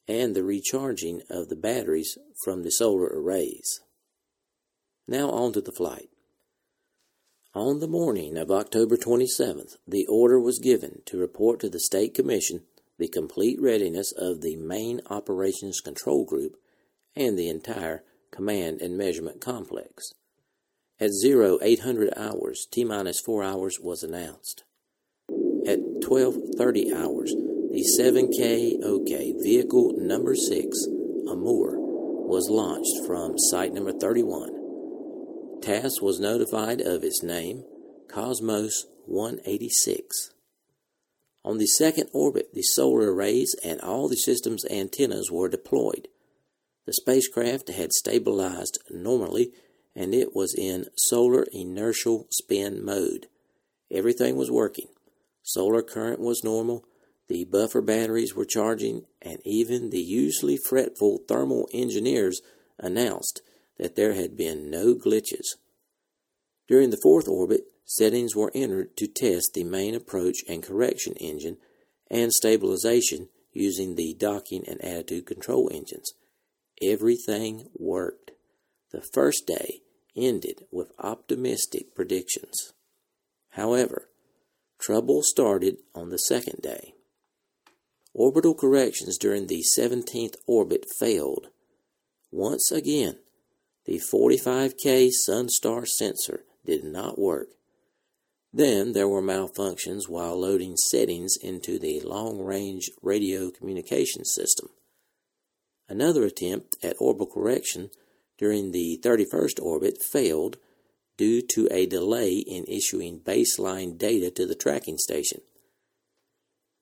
and 0.08 0.34
the 0.34 0.42
recharging 0.42 1.22
of 1.30 1.48
the 1.48 1.56
batteries 1.56 2.18
from 2.44 2.62
the 2.62 2.70
solar 2.70 3.06
arrays. 3.06 3.80
Now 5.06 5.30
on 5.30 5.52
to 5.52 5.60
the 5.60 5.72
flight. 5.72 6.08
On 7.54 7.80
the 7.80 7.88
morning 7.88 8.36
of 8.36 8.50
October 8.50 8.96
27th, 8.96 9.76
the 9.86 10.06
order 10.06 10.38
was 10.38 10.58
given 10.58 11.02
to 11.06 11.18
report 11.18 11.60
to 11.60 11.68
the 11.68 11.80
State 11.80 12.14
Commission 12.14 12.62
the 12.98 13.08
complete 13.08 13.60
readiness 13.60 14.12
of 14.12 14.40
the 14.40 14.56
main 14.56 15.00
operations 15.10 15.80
control 15.80 16.24
group 16.24 16.56
and 17.16 17.38
the 17.38 17.48
entire 17.48 18.04
command 18.30 18.80
and 18.80 18.96
measurement 18.96 19.40
complex. 19.40 20.12
At 21.00 21.10
0800 21.24 22.12
hours, 22.16 22.66
T 22.70 22.84
minus 22.84 23.20
4 23.20 23.42
hours 23.42 23.80
was 23.80 24.02
announced. 24.02 24.64
At 25.66 25.78
1230 26.02 26.94
hours, 26.94 27.32
the 27.70 27.84
7K 27.98 28.82
OK 28.82 29.34
vehicle 29.42 29.94
number 29.96 30.34
6, 30.34 30.86
Amur, 31.28 31.76
was 31.78 32.48
launched 32.48 33.06
from 33.06 33.38
site 33.38 33.72
number 33.72 33.92
31. 33.92 35.60
TASS 35.60 36.00
was 36.00 36.18
notified 36.18 36.80
of 36.80 37.04
its 37.04 37.22
name, 37.22 37.64
Cosmos 38.08 38.86
186. 39.06 40.32
On 41.44 41.58
the 41.58 41.66
second 41.66 42.08
orbit, 42.12 42.54
the 42.54 42.62
solar 42.62 43.12
arrays 43.12 43.54
and 43.64 43.80
all 43.80 44.08
the 44.08 44.16
system's 44.16 44.64
antennas 44.66 45.30
were 45.30 45.48
deployed. 45.48 46.08
The 46.86 46.92
spacecraft 46.94 47.68
had 47.68 47.92
stabilized 47.92 48.78
normally 48.90 49.52
and 49.94 50.14
it 50.14 50.34
was 50.34 50.54
in 50.54 50.86
solar 50.96 51.44
inertial 51.52 52.26
spin 52.30 52.84
mode. 52.84 53.26
Everything 53.90 54.36
was 54.36 54.50
working. 54.50 54.88
Solar 55.52 55.82
current 55.82 56.20
was 56.20 56.44
normal, 56.44 56.84
the 57.26 57.42
buffer 57.42 57.80
batteries 57.80 58.36
were 58.36 58.44
charging, 58.44 59.06
and 59.20 59.40
even 59.44 59.90
the 59.90 60.00
usually 60.00 60.56
fretful 60.56 61.18
thermal 61.26 61.68
engineers 61.72 62.40
announced 62.78 63.42
that 63.76 63.96
there 63.96 64.14
had 64.14 64.36
been 64.36 64.70
no 64.70 64.94
glitches. 64.94 65.56
During 66.68 66.90
the 66.90 67.00
fourth 67.02 67.26
orbit, 67.26 67.62
settings 67.84 68.36
were 68.36 68.52
entered 68.54 68.96
to 68.98 69.08
test 69.08 69.54
the 69.54 69.64
main 69.64 69.96
approach 69.96 70.44
and 70.48 70.62
correction 70.62 71.14
engine 71.14 71.56
and 72.08 72.32
stabilization 72.32 73.28
using 73.52 73.96
the 73.96 74.14
docking 74.14 74.62
and 74.68 74.80
attitude 74.84 75.26
control 75.26 75.68
engines. 75.72 76.12
Everything 76.80 77.70
worked. 77.74 78.30
The 78.92 79.02
first 79.02 79.48
day 79.48 79.80
ended 80.14 80.66
with 80.70 80.92
optimistic 81.00 81.92
predictions. 81.92 82.72
However, 83.54 84.09
trouble 84.80 85.22
started 85.22 85.76
on 85.94 86.10
the 86.10 86.18
second 86.18 86.62
day. 86.62 86.94
Orbital 88.12 88.54
corrections 88.54 89.18
during 89.18 89.46
the 89.46 89.62
17th 89.78 90.34
orbit 90.46 90.84
failed. 90.98 91.48
Once 92.32 92.72
again, 92.72 93.18
the 93.86 94.00
45K 94.00 95.10
Sunstar 95.28 95.86
sensor 95.86 96.44
did 96.64 96.84
not 96.84 97.18
work. 97.18 97.48
Then 98.52 98.92
there 98.92 99.08
were 99.08 99.22
malfunctions 99.22 100.08
while 100.08 100.40
loading 100.40 100.76
settings 100.76 101.36
into 101.40 101.78
the 101.78 102.00
long 102.00 102.40
range 102.40 102.90
radio 103.00 103.50
communication 103.50 104.24
system. 104.24 104.70
Another 105.88 106.24
attempt 106.24 106.76
at 106.82 106.96
orbital 106.98 107.26
correction 107.26 107.90
during 108.38 108.72
the 108.72 108.98
31st 109.02 109.60
orbit 109.60 109.98
failed 110.02 110.56
due 111.20 111.42
to 111.42 111.68
a 111.70 111.84
delay 111.84 112.36
in 112.36 112.64
issuing 112.64 113.20
baseline 113.20 113.98
data 113.98 114.30
to 114.30 114.46
the 114.46 114.54
tracking 114.54 114.96
station. 114.96 115.42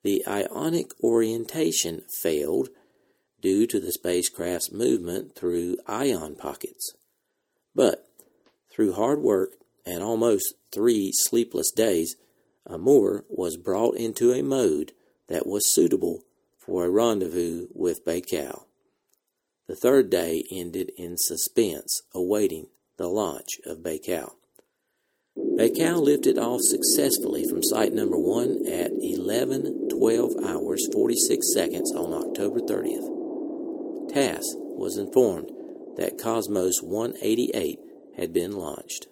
The 0.05 0.25
ionic 0.29 0.93
orientation 1.03 2.03
failed 2.09 2.69
due 3.43 3.67
to 3.67 3.81
the 3.81 3.91
spacecraft's 3.91 4.71
movement 4.71 5.35
through 5.35 5.79
ion 5.89 6.37
pockets. 6.37 6.93
But 7.75 8.07
through 8.71 8.93
hard 8.93 9.23
work 9.23 9.55
and 9.85 10.05
almost 10.05 10.55
three 10.73 11.11
sleepless 11.13 11.73
days, 11.73 12.15
Amur 12.65 13.25
was 13.29 13.57
brought 13.57 13.97
into 13.97 14.33
a 14.33 14.45
mode 14.45 14.93
that 15.27 15.49
was 15.49 15.75
suitable 15.75 16.23
for 16.57 16.85
a 16.85 16.91
rendezvous 16.91 17.67
with 17.75 18.05
Baikal. 18.05 18.67
The 19.67 19.75
third 19.75 20.11
day 20.11 20.45
ended 20.49 20.93
in 20.97 21.17
suspense, 21.17 22.03
awaiting 22.15 22.69
the 22.99 23.09
launch 23.09 23.59
of 23.65 23.79
Baikal. 23.79 24.33
Baikal 25.37 26.03
lifted 26.03 26.39
off 26.39 26.61
successfully 26.63 27.45
from 27.49 27.63
site 27.63 27.93
number 27.93 28.19
one 28.19 28.67
at 28.67 28.91
11 29.01 29.89
12 29.89 30.33
hours 30.45 30.87
46 30.93 31.53
seconds 31.53 31.93
on 31.93 32.13
October 32.13 32.61
30th. 32.61 34.13
TASS 34.13 34.55
was 34.57 34.97
informed 34.97 35.51
that 35.97 36.19
Cosmos 36.19 36.81
188 36.83 37.79
had 38.17 38.33
been 38.33 38.53
launched. 38.53 39.07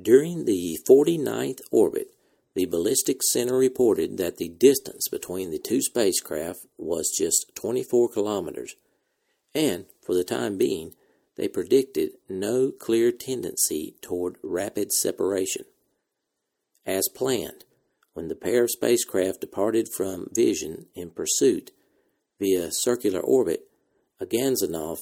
During 0.00 0.44
the 0.44 0.78
49th 0.88 1.60
orbit, 1.70 2.08
the 2.54 2.66
Ballistic 2.66 3.22
Center 3.22 3.56
reported 3.56 4.16
that 4.16 4.36
the 4.36 4.48
distance 4.48 5.08
between 5.08 5.50
the 5.50 5.58
two 5.58 5.82
spacecraft 5.82 6.66
was 6.78 7.14
just 7.16 7.52
24 7.54 8.08
kilometers 8.10 8.74
and, 9.54 9.86
for 10.04 10.14
the 10.14 10.24
time 10.24 10.56
being, 10.56 10.94
they 11.40 11.48
predicted 11.48 12.10
no 12.28 12.70
clear 12.70 13.10
tendency 13.10 13.94
toward 14.02 14.36
rapid 14.42 14.92
separation. 14.92 15.64
As 16.84 17.08
planned, 17.16 17.64
when 18.12 18.28
the 18.28 18.34
pair 18.34 18.64
of 18.64 18.70
spacecraft 18.70 19.40
departed 19.40 19.88
from 19.96 20.28
Vision 20.34 20.88
in 20.94 21.08
pursuit 21.08 21.70
via 22.38 22.68
circular 22.70 23.20
orbit, 23.20 23.62
Agadzhanov 24.20 24.98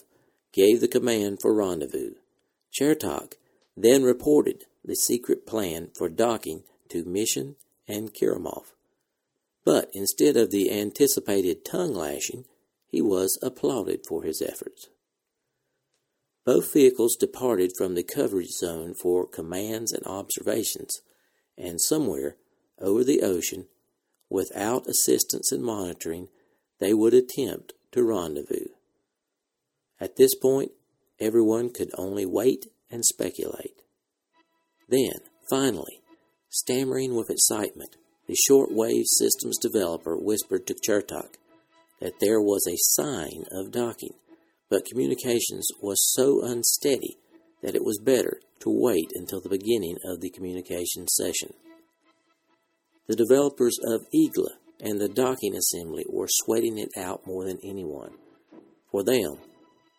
gave 0.53 0.81
the 0.81 0.87
command 0.87 1.39
for 1.43 1.53
rendezvous. 1.53 2.13
Chertok 2.73 3.33
then 3.77 4.05
reported 4.05 4.63
the 4.85 4.95
secret 4.95 5.45
plan 5.45 5.89
for 5.99 6.09
docking 6.09 6.63
to 6.89 7.03
Mishin 7.03 7.57
and 7.89 8.15
Kerimov. 8.15 8.67
But 9.65 9.91
instead 9.93 10.37
of 10.37 10.53
the 10.53 10.71
anticipated 10.71 11.65
tongue 11.65 11.95
lashing, 11.95 12.45
he 12.87 13.03
was 13.03 13.37
applauded 13.43 14.03
for 14.09 14.23
his 14.23 14.41
efforts. 14.41 14.89
Both 16.45 16.73
vehicles 16.73 17.17
departed 17.17 17.73
from 17.77 17.95
the 17.95 18.03
coverage 18.03 18.51
zone 18.51 18.95
for 18.95 19.27
commands 19.27 19.93
and 19.93 20.07
observations, 20.07 21.03
and 21.57 21.81
somewhere 21.81 22.37
over 22.81 23.05
the 23.05 23.23
ocean, 23.23 23.67
without 24.31 24.87
assistance 24.87 25.53
and 25.53 25.63
monitoring, 25.63 26.29
they 26.79 26.95
would 26.95 27.15
attempt 27.15 27.73
to 27.93 28.03
rendezvous. 28.03 28.69
At 30.01 30.17
this 30.17 30.35
point, 30.35 30.73
everyone 31.21 31.71
could 31.71 31.91
only 31.99 32.25
wait 32.25 32.67
and 32.91 33.05
speculate. 33.05 33.83
Then, 34.89 35.21
finally, 35.51 36.01
stammering 36.49 37.15
with 37.15 37.31
excitement, 37.31 37.97
the 38.27 38.37
shortwave 38.49 39.05
systems 39.07 39.59
developer 39.59 40.17
whispered 40.17 40.67
to 40.67 40.75
Chertok 40.75 41.35
that 42.01 42.21
there 42.21 42.41
was 42.41 42.67
a 42.67 42.77
sign 42.77 43.45
of 43.51 43.73
docking, 43.73 44.15
but 44.69 44.85
communications 44.85 45.67
was 45.81 46.13
so 46.13 46.41
unsteady 46.45 47.17
that 47.63 47.75
it 47.75 47.85
was 47.85 47.99
better 47.99 48.41
to 48.61 48.71
wait 48.71 49.11
until 49.15 49.41
the 49.41 49.49
beginning 49.49 49.97
of 50.05 50.21
the 50.21 50.31
communication 50.31 51.07
session. 51.09 51.55
The 53.07 53.17
developers 53.17 53.79
of 53.85 54.07
Igla 54.15 54.57
and 54.81 55.01
the 55.01 55.09
docking 55.09 55.57
assembly 55.57 56.05
were 56.09 56.29
sweating 56.29 56.79
it 56.79 56.91
out 56.97 57.27
more 57.27 57.45
than 57.45 57.59
anyone. 57.65 58.13
For 58.91 59.03
them, 59.03 59.39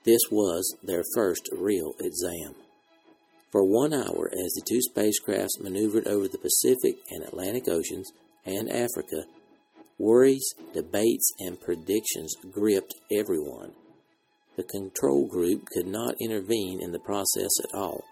this 0.05 0.21
was 0.31 0.75
their 0.83 1.03
first 1.15 1.49
real 1.51 1.93
exam. 1.99 2.55
For 3.51 3.63
one 3.63 3.93
hour, 3.93 4.29
as 4.31 4.53
the 4.53 4.63
two 4.67 4.79
spacecrafts 4.79 5.61
maneuvered 5.61 6.07
over 6.07 6.27
the 6.27 6.37
Pacific 6.37 6.97
and 7.09 7.23
Atlantic 7.23 7.67
Oceans 7.67 8.11
and 8.45 8.69
Africa, 8.69 9.25
Worries, 9.99 10.53
debates, 10.73 11.29
and 11.39 11.59
predictions 11.59 12.33
gripped 12.49 12.95
everyone. 13.11 13.73
The 14.59 14.65
control 14.65 15.25
group 15.25 15.67
could 15.67 15.87
not 15.87 16.19
intervene 16.19 16.81
in 16.81 16.91
the 16.91 16.99
process 16.99 17.49
at 17.63 17.73
all, 17.73 18.03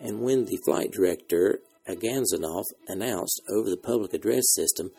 and 0.00 0.22
when 0.22 0.46
the 0.46 0.56
flight 0.64 0.92
director, 0.92 1.58
Agadzhanov, 1.86 2.64
announced 2.88 3.42
over 3.52 3.68
the 3.68 3.76
public 3.76 4.14
address 4.14 4.44
system 4.54 4.92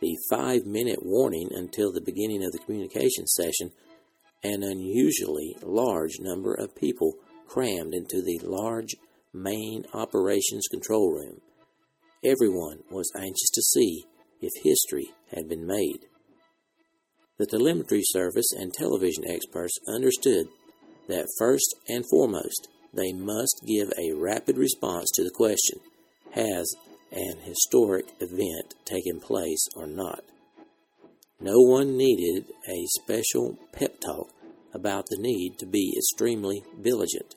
the 0.00 0.16
five 0.30 0.64
minute 0.64 1.00
warning 1.02 1.50
until 1.52 1.90
the 1.90 2.00
beginning 2.00 2.44
of 2.44 2.52
the 2.52 2.60
communication 2.60 3.26
session, 3.26 3.72
an 4.44 4.62
unusually 4.62 5.56
large 5.60 6.20
number 6.20 6.54
of 6.54 6.76
people 6.76 7.14
crammed 7.48 7.92
into 7.92 8.22
the 8.22 8.38
large 8.44 8.94
main 9.32 9.84
operations 9.92 10.68
control 10.70 11.10
room, 11.10 11.40
Everyone 12.22 12.84
was 12.92 13.10
anxious 13.16 13.50
to 13.54 13.60
see 13.60 14.04
if 14.40 14.52
history 14.62 15.10
had 15.34 15.48
been 15.48 15.66
made. 15.66 16.06
The 17.36 17.46
telemetry 17.46 18.02
service 18.04 18.52
and 18.56 18.72
television 18.72 19.24
experts 19.28 19.76
understood 19.88 20.46
that 21.08 21.26
first 21.36 21.74
and 21.88 22.04
foremost, 22.08 22.68
they 22.92 23.12
must 23.12 23.64
give 23.66 23.92
a 23.98 24.12
rapid 24.12 24.56
response 24.56 25.10
to 25.14 25.24
the 25.24 25.30
question 25.30 25.80
Has 26.32 26.72
an 27.10 27.38
historic 27.42 28.06
event 28.20 28.74
taken 28.84 29.18
place 29.18 29.66
or 29.74 29.88
not? 29.88 30.22
No 31.40 31.58
one 31.58 31.96
needed 31.96 32.52
a 32.68 32.86
special 33.02 33.58
pep 33.72 34.00
talk 34.00 34.28
about 34.72 35.06
the 35.08 35.18
need 35.18 35.58
to 35.58 35.66
be 35.66 35.92
extremely 35.96 36.62
vigilant. 36.78 37.34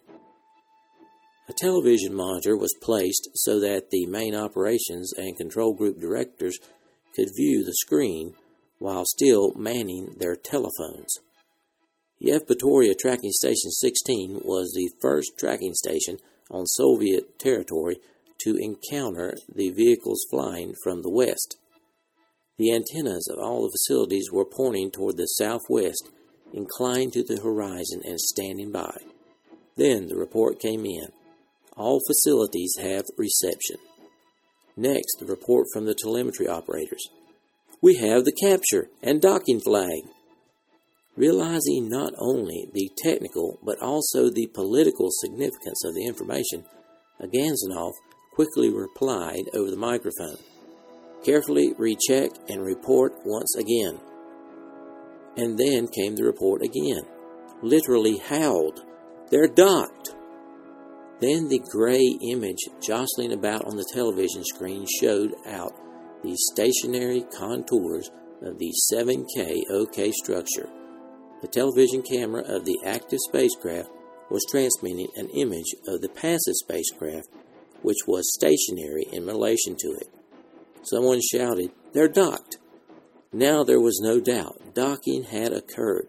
A 1.49 1.53
television 1.53 2.13
monitor 2.13 2.55
was 2.55 2.75
placed 2.83 3.29
so 3.33 3.60
that 3.62 3.89
the 3.89 4.05
main 4.05 4.36
operations 4.36 5.12
and 5.17 5.38
control 5.38 5.73
group 5.73 5.99
directors 5.99 6.60
could 7.15 7.29
view 7.36 7.63
the 7.63 7.73
screen 7.73 8.36
while 8.79 9.03
still 9.05 9.53
manning 9.55 10.15
their 10.17 10.35
telephones. 10.35 11.19
Yevpatoria 12.21 12.97
Tracking 12.97 13.31
Station 13.31 13.71
16 13.71 14.41
was 14.43 14.71
the 14.73 14.89
first 15.01 15.33
tracking 15.37 15.73
station 15.73 16.17
on 16.49 16.65
Soviet 16.65 17.37
territory 17.37 17.97
to 18.39 18.55
encounter 18.55 19.35
the 19.53 19.69
vehicles 19.69 20.25
flying 20.29 20.73
from 20.83 21.01
the 21.01 21.11
west. 21.11 21.57
The 22.57 22.73
antennas 22.73 23.27
of 23.31 23.39
all 23.39 23.63
the 23.63 23.71
facilities 23.71 24.31
were 24.31 24.45
pointing 24.45 24.89
toward 24.89 25.17
the 25.17 25.25
southwest, 25.25 26.09
inclined 26.53 27.13
to 27.13 27.23
the 27.23 27.41
horizon 27.41 28.01
and 28.03 28.19
standing 28.19 28.71
by. 28.71 28.97
Then 29.75 30.07
the 30.07 30.17
report 30.17 30.59
came 30.59 30.85
in. 30.85 31.09
All 31.75 32.01
facilities 32.07 32.73
have 32.81 33.05
reception. 33.15 33.77
Next, 34.75 35.17
the 35.19 35.25
report 35.25 35.67
from 35.71 35.85
the 35.85 35.93
telemetry 35.93 36.47
operators 36.47 37.07
we 37.81 37.95
have 37.95 38.25
the 38.25 38.31
capture 38.31 38.89
and 39.03 39.21
docking 39.21 39.59
flag. 39.59 40.01
Realizing 41.15 41.89
not 41.89 42.13
only 42.19 42.69
the 42.73 42.89
technical 42.97 43.59
but 43.63 43.81
also 43.81 44.29
the 44.29 44.47
political 44.53 45.09
significance 45.11 45.83
of 45.85 45.93
the 45.95 46.05
information, 46.05 46.65
Agadzhanov 47.21 47.93
quickly 48.33 48.69
replied 48.69 49.45
over 49.53 49.71
the 49.71 49.77
microphone. 49.77 50.37
Carefully 51.23 51.73
recheck 51.77 52.31
and 52.47 52.61
report 52.61 53.13
once 53.25 53.55
again. 53.55 53.99
And 55.35 55.57
then 55.57 55.87
came 55.87 56.15
the 56.15 56.23
report 56.23 56.61
again. 56.61 57.01
Literally 57.61 58.17
howled. 58.17 58.83
They're 59.29 59.47
docked. 59.47 60.15
Then 61.19 61.47
the 61.47 61.61
gray 61.71 62.17
image 62.31 62.69
jostling 62.79 63.33
about 63.33 63.65
on 63.65 63.75
the 63.75 63.89
television 63.91 64.43
screen 64.45 64.85
showed 65.01 65.33
out 65.47 65.73
the 66.23 66.36
stationary 66.51 67.25
contours 67.38 68.12
of 68.41 68.60
the 68.60 68.73
7K 68.93 69.62
OK 69.69 70.12
structure. 70.12 70.69
The 71.41 71.47
television 71.47 72.01
camera 72.01 72.41
of 72.41 72.65
the 72.65 72.80
active 72.86 73.19
spacecraft 73.27 73.89
was 74.30 74.45
transmitting 74.49 75.08
an 75.15 75.30
image 75.30 75.75
of 75.88 76.01
the 76.01 76.10
passive 76.10 76.56
spacecraft, 76.56 77.30
which 77.82 78.08
was 78.08 78.34
stationary 78.34 79.06
in 79.12 79.25
relation 79.25 79.75
to 79.77 79.88
it. 79.88 80.08
Someone 80.84 81.21
shouted, 81.21 81.71
They're 81.93 82.08
docked! 82.08 82.58
Now 83.32 83.63
there 83.63 83.80
was 83.80 83.99
no 84.01 84.19
doubt. 84.19 84.73
Docking 84.73 85.23
had 85.23 85.53
occurred. 85.53 86.08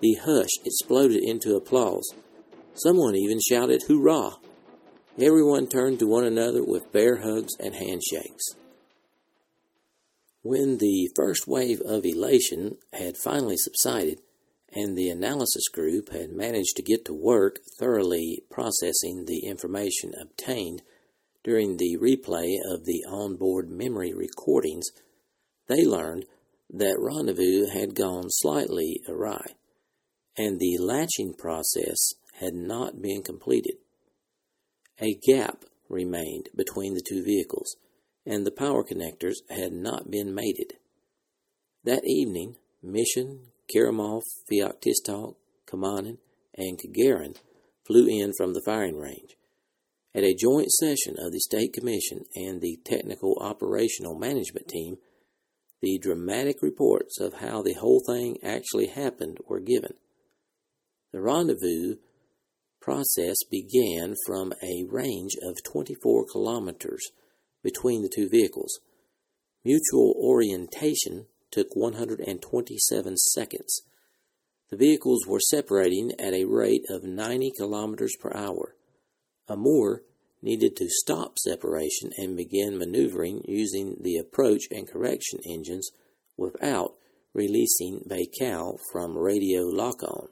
The 0.00 0.14
hush 0.14 0.50
exploded 0.64 1.22
into 1.22 1.56
applause. 1.56 2.14
Someone 2.74 3.16
even 3.16 3.38
shouted, 3.40 3.82
Hurrah! 3.88 4.36
Everyone 5.20 5.66
turned 5.66 5.98
to 5.98 6.06
one 6.06 6.24
another 6.24 6.64
with 6.64 6.92
bear 6.92 7.18
hugs 7.22 7.52
and 7.58 7.74
handshakes. 7.74 8.54
When 10.42 10.78
the 10.78 11.10
first 11.14 11.46
wave 11.46 11.80
of 11.82 12.06
elation 12.06 12.78
had 12.92 13.18
finally 13.18 13.56
subsided, 13.58 14.20
and 14.72 14.96
the 14.96 15.10
analysis 15.10 15.68
group 15.68 16.10
had 16.10 16.30
managed 16.30 16.76
to 16.76 16.82
get 16.82 17.04
to 17.06 17.12
work 17.12 17.58
thoroughly 17.78 18.42
processing 18.50 19.24
the 19.26 19.40
information 19.44 20.12
obtained 20.20 20.82
during 21.42 21.76
the 21.76 21.98
replay 22.00 22.56
of 22.70 22.84
the 22.84 23.04
onboard 23.08 23.70
memory 23.70 24.12
recordings, 24.14 24.86
they 25.66 25.84
learned 25.84 26.26
that 26.70 26.98
rendezvous 26.98 27.66
had 27.66 27.94
gone 27.94 28.26
slightly 28.28 29.00
awry, 29.08 29.54
and 30.36 30.58
the 30.58 30.78
latching 30.78 31.34
process 31.34 32.14
had 32.34 32.54
not 32.54 33.02
been 33.02 33.22
completed. 33.22 33.74
A 35.00 35.18
gap 35.26 35.64
remained 35.88 36.48
between 36.54 36.94
the 36.94 37.02
two 37.06 37.22
vehicles 37.22 37.76
and 38.26 38.46
the 38.46 38.50
power 38.50 38.84
connectors 38.84 39.36
had 39.48 39.72
not 39.72 40.10
been 40.10 40.34
mated. 40.34 40.74
That 41.84 42.04
evening, 42.04 42.56
Mishin, 42.84 43.46
Kerimov, 43.74 44.22
Feoktistov, 44.50 45.36
Kamanin, 45.66 46.18
and 46.56 46.78
Gagarin 46.78 47.36
flew 47.86 48.06
in 48.06 48.32
from 48.36 48.52
the 48.52 48.62
firing 48.64 48.96
range. 48.96 49.36
At 50.14 50.24
a 50.24 50.34
joint 50.34 50.70
session 50.72 51.14
of 51.18 51.32
the 51.32 51.40
State 51.40 51.72
Commission 51.72 52.24
and 52.34 52.60
the 52.60 52.78
Technical 52.84 53.36
Operational 53.40 54.18
Management 54.18 54.68
Team, 54.68 54.96
the 55.80 55.98
dramatic 55.98 56.56
reports 56.62 57.20
of 57.20 57.34
how 57.34 57.62
the 57.62 57.74
whole 57.74 58.02
thing 58.06 58.36
actually 58.42 58.88
happened 58.88 59.38
were 59.48 59.60
given. 59.60 59.94
The 61.12 61.22
rendezvous 61.22 61.96
process 62.80 63.36
began 63.50 64.14
from 64.26 64.52
a 64.62 64.84
range 64.88 65.36
of 65.42 65.62
24 65.62 66.26
kilometers 66.30 67.10
between 67.62 68.02
the 68.02 68.08
two 68.08 68.28
vehicles. 68.28 68.80
Mutual 69.64 70.14
orientation 70.18 71.26
took 71.50 71.74
127 71.74 73.16
seconds. 73.16 73.82
The 74.70 74.76
vehicles 74.76 75.26
were 75.26 75.40
separating 75.40 76.12
at 76.18 76.32
a 76.32 76.44
rate 76.44 76.84
of 76.88 77.02
90 77.02 77.52
kilometers 77.56 78.14
per 78.20 78.32
hour. 78.34 78.76
Amur 79.48 80.02
needed 80.42 80.76
to 80.76 80.88
stop 80.88 81.38
separation 81.38 82.12
and 82.16 82.36
begin 82.36 82.78
maneuvering 82.78 83.42
using 83.46 83.96
the 84.00 84.16
approach 84.16 84.64
and 84.70 84.88
correction 84.88 85.40
engines 85.44 85.90
without 86.36 86.94
releasing 87.34 88.00
Baikal 88.08 88.78
from 88.92 89.18
radio 89.18 89.62
lock 89.62 90.02
on. 90.02 90.28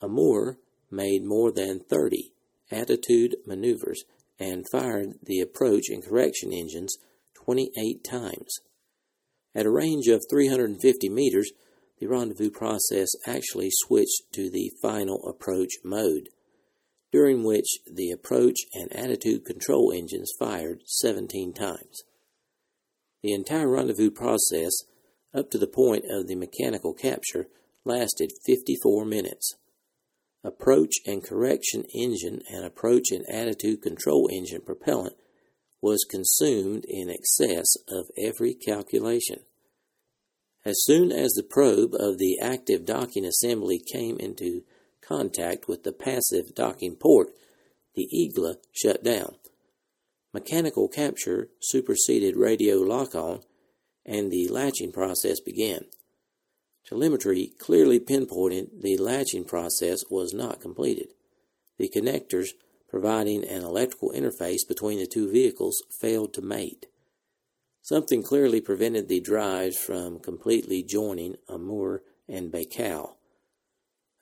Amur 0.00 0.58
made 0.90 1.24
more 1.24 1.52
than 1.52 1.80
30 1.80 2.32
attitude 2.70 3.36
maneuvers 3.46 4.04
and 4.42 4.68
fired 4.68 5.14
the 5.22 5.40
approach 5.40 5.88
and 5.88 6.04
correction 6.04 6.52
engines 6.52 6.96
28 7.44 8.02
times. 8.02 8.58
At 9.54 9.66
a 9.66 9.70
range 9.70 10.08
of 10.08 10.24
350 10.30 11.08
meters, 11.08 11.52
the 12.00 12.08
rendezvous 12.08 12.50
process 12.50 13.08
actually 13.26 13.68
switched 13.70 14.22
to 14.32 14.50
the 14.50 14.72
final 14.82 15.24
approach 15.28 15.74
mode, 15.84 16.28
during 17.12 17.44
which 17.44 17.78
the 17.86 18.10
approach 18.10 18.56
and 18.74 18.92
attitude 18.92 19.44
control 19.44 19.92
engines 19.92 20.32
fired 20.38 20.80
17 20.86 21.52
times. 21.52 22.02
The 23.22 23.32
entire 23.32 23.68
rendezvous 23.68 24.10
process, 24.10 24.72
up 25.32 25.50
to 25.50 25.58
the 25.58 25.68
point 25.68 26.04
of 26.10 26.26
the 26.26 26.34
mechanical 26.34 26.94
capture, 26.94 27.46
lasted 27.84 28.32
54 28.44 29.04
minutes 29.04 29.54
approach 30.44 30.94
and 31.06 31.22
correction 31.22 31.84
engine 31.94 32.42
and 32.50 32.64
approach 32.64 33.10
and 33.10 33.24
attitude 33.28 33.82
control 33.82 34.28
engine 34.32 34.60
propellant 34.60 35.16
was 35.80 36.06
consumed 36.08 36.84
in 36.88 37.10
excess 37.10 37.74
of 37.88 38.06
every 38.16 38.54
calculation. 38.54 39.40
As 40.64 40.82
soon 40.84 41.10
as 41.10 41.32
the 41.32 41.42
probe 41.42 41.94
of 41.94 42.18
the 42.18 42.38
active 42.40 42.86
docking 42.86 43.24
assembly 43.24 43.82
came 43.92 44.18
into 44.18 44.62
contact 45.00 45.66
with 45.66 45.82
the 45.82 45.92
passive 45.92 46.54
docking 46.54 46.96
port, 46.96 47.28
the 47.94 48.08
Igla 48.14 48.56
shut 48.72 49.02
down. 49.02 49.34
Mechanical 50.32 50.88
capture 50.88 51.48
superseded 51.60 52.36
radio 52.36 52.76
lock 52.76 53.14
on, 53.14 53.40
and 54.06 54.30
the 54.30 54.48
latching 54.48 54.92
process 54.92 55.40
began. 55.40 55.84
Telemetry 56.88 57.52
clearly 57.58 58.00
pinpointed 58.00 58.82
the 58.82 58.96
latching 58.96 59.44
process 59.44 60.04
was 60.10 60.34
not 60.34 60.60
completed. 60.60 61.14
The 61.78 61.88
connectors 61.88 62.50
providing 62.88 63.44
an 63.44 63.62
electrical 63.62 64.10
interface 64.10 64.66
between 64.66 64.98
the 64.98 65.06
two 65.06 65.30
vehicles 65.30 65.82
failed 65.90 66.34
to 66.34 66.42
mate. 66.42 66.86
Something 67.80 68.22
clearly 68.22 68.60
prevented 68.60 69.08
the 69.08 69.20
drives 69.20 69.76
from 69.76 70.20
completely 70.20 70.82
joining 70.82 71.36
Amur 71.48 72.02
and 72.28 72.52
Baikal. 72.52 73.14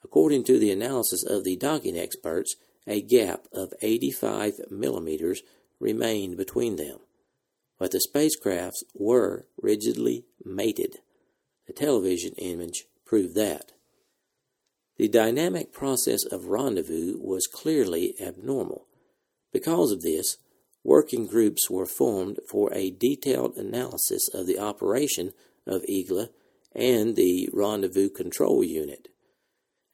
According 0.03 0.45
to 0.45 0.57
the 0.57 0.71
analysis 0.71 1.23
of 1.23 1.43
the 1.43 1.57
docking 1.57 1.97
experts, 1.97 2.55
a 2.87 3.01
gap 3.01 3.45
of 3.53 3.73
85 3.81 4.71
millimeters 4.71 5.43
remained 5.79 6.37
between 6.37 6.77
them, 6.77 6.99
but 7.77 7.91
the 7.91 8.01
spacecrafts 8.07 8.83
were 8.95 9.45
rigidly 9.61 10.25
mated. 10.43 10.99
The 11.71 11.85
television 11.85 12.33
image 12.33 12.83
proved 13.05 13.33
that. 13.35 13.71
The 14.97 15.07
dynamic 15.07 15.71
process 15.71 16.25
of 16.25 16.47
rendezvous 16.47 17.17
was 17.17 17.47
clearly 17.47 18.13
abnormal. 18.19 18.87
Because 19.53 19.93
of 19.93 20.01
this, 20.01 20.35
working 20.83 21.27
groups 21.27 21.69
were 21.69 21.85
formed 21.85 22.39
for 22.49 22.73
a 22.73 22.91
detailed 22.91 23.55
analysis 23.55 24.27
of 24.33 24.47
the 24.47 24.59
operation 24.59 25.31
of 25.65 25.83
IGLA 25.83 26.31
and 26.75 27.15
the 27.15 27.47
Rendezvous 27.53 28.09
Control 28.09 28.65
Unit. 28.65 29.07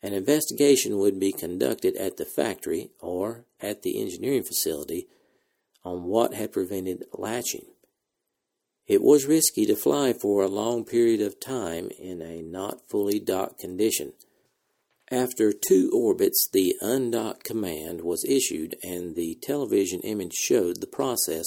An 0.02 0.14
investigation 0.14 0.98
would 0.98 1.20
be 1.20 1.32
conducted 1.32 1.96
at 1.96 2.18
the 2.18 2.26
factory 2.26 2.90
or 3.00 3.46
at 3.62 3.84
the 3.84 4.02
engineering 4.02 4.42
facility 4.42 5.10
on 5.86 6.06
what 6.06 6.34
had 6.34 6.52
prevented 6.52 7.04
latching. 7.14 7.68
It 8.88 9.02
was 9.02 9.26
risky 9.26 9.66
to 9.66 9.76
fly 9.76 10.14
for 10.14 10.42
a 10.42 10.48
long 10.48 10.86
period 10.86 11.22
of 11.22 11.40
time 11.40 11.90
in 12.00 12.22
a 12.22 12.42
not 12.42 12.88
fully 12.90 13.20
docked 13.20 13.60
condition. 13.60 14.14
After 15.12 15.52
two 15.54 15.92
orbits, 15.94 16.48
the 16.52 16.76
undock 16.82 17.44
command 17.44 18.02
was 18.02 18.26
issued, 18.26 18.76
and 18.84 19.16
the 19.16 19.36
television 19.42 20.02
image 20.02 20.34
showed 20.34 20.80
the 20.80 20.88
process 20.88 21.46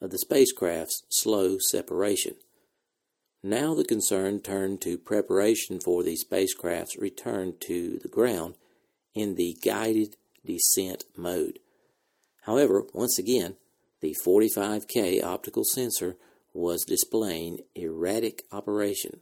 of 0.00 0.10
the 0.10 0.18
spacecraft's 0.18 1.02
slow 1.10 1.58
separation. 1.58 2.34
Now 3.42 3.74
the 3.74 3.84
concern 3.84 4.40
turned 4.40 4.80
to 4.82 4.98
preparation 4.98 5.78
for 5.80 6.02
the 6.02 6.16
spacecraft's 6.16 6.96
return 6.96 7.54
to 7.60 7.98
the 8.02 8.08
ground 8.08 8.54
in 9.14 9.36
the 9.36 9.56
guided 9.64 10.16
descent 10.44 11.04
mode. 11.16 11.60
However, 12.42 12.84
once 12.92 13.18
again, 13.18 13.56
the 14.00 14.16
45K 14.24 15.22
optical 15.22 15.64
sensor 15.64 16.16
was 16.56 16.84
displaying 16.84 17.60
erratic 17.74 18.44
operation. 18.50 19.20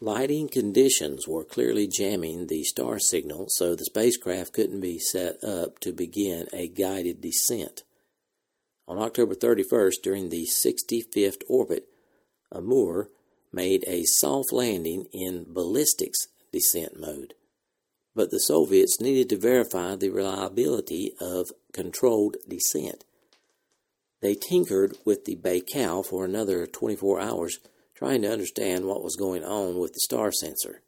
Lighting 0.00 0.48
conditions 0.48 1.28
were 1.28 1.44
clearly 1.44 1.86
jamming 1.86 2.46
the 2.46 2.64
star 2.64 2.98
signal, 2.98 3.46
so 3.50 3.74
the 3.74 3.84
spacecraft 3.84 4.52
couldn't 4.54 4.80
be 4.80 4.98
set 4.98 5.42
up 5.44 5.78
to 5.80 5.92
begin 5.92 6.48
a 6.52 6.68
guided 6.68 7.20
descent. 7.20 7.82
On 8.88 8.98
October 8.98 9.34
31st, 9.34 10.02
during 10.02 10.28
the 10.30 10.46
65th 10.46 11.42
orbit, 11.48 11.86
Amur 12.50 13.10
made 13.52 13.84
a 13.86 14.04
soft 14.04 14.52
landing 14.52 15.06
in 15.12 15.44
ballistics 15.46 16.26
descent 16.52 16.98
mode. 16.98 17.34
But 18.14 18.30
the 18.30 18.40
Soviets 18.40 19.00
needed 19.00 19.28
to 19.28 19.36
verify 19.36 19.94
the 19.94 20.10
reliability 20.10 21.12
of 21.20 21.52
controlled 21.72 22.38
descent. 22.48 23.04
They 24.20 24.34
tinkered 24.34 24.96
with 25.04 25.24
the 25.24 25.36
Baikal 25.36 26.04
for 26.04 26.24
another 26.24 26.66
24 26.66 27.20
hours 27.20 27.58
trying 27.94 28.22
to 28.22 28.32
understand 28.32 28.86
what 28.86 29.02
was 29.02 29.16
going 29.16 29.44
on 29.44 29.78
with 29.78 29.92
the 29.92 30.00
star 30.00 30.32
sensor. 30.32 30.82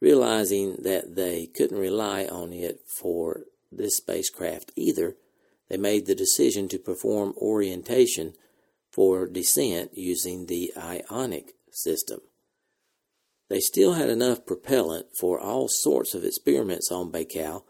Realizing 0.00 0.76
that 0.82 1.14
they 1.14 1.46
couldn't 1.46 1.78
rely 1.78 2.24
on 2.24 2.52
it 2.52 2.80
for 2.86 3.42
this 3.70 3.96
spacecraft 3.96 4.72
either, 4.76 5.16
they 5.68 5.76
made 5.76 6.06
the 6.06 6.14
decision 6.14 6.68
to 6.68 6.78
perform 6.78 7.34
orientation 7.36 8.34
for 8.90 9.26
descent 9.26 9.90
using 9.94 10.46
the 10.46 10.72
ionic 10.76 11.54
system. 11.70 12.20
They 13.48 13.60
still 13.60 13.94
had 13.94 14.10
enough 14.10 14.46
propellant 14.46 15.06
for 15.18 15.38
all 15.38 15.68
sorts 15.68 16.14
of 16.14 16.24
experiments 16.24 16.90
on 16.90 17.12
Baikal, 17.12 17.62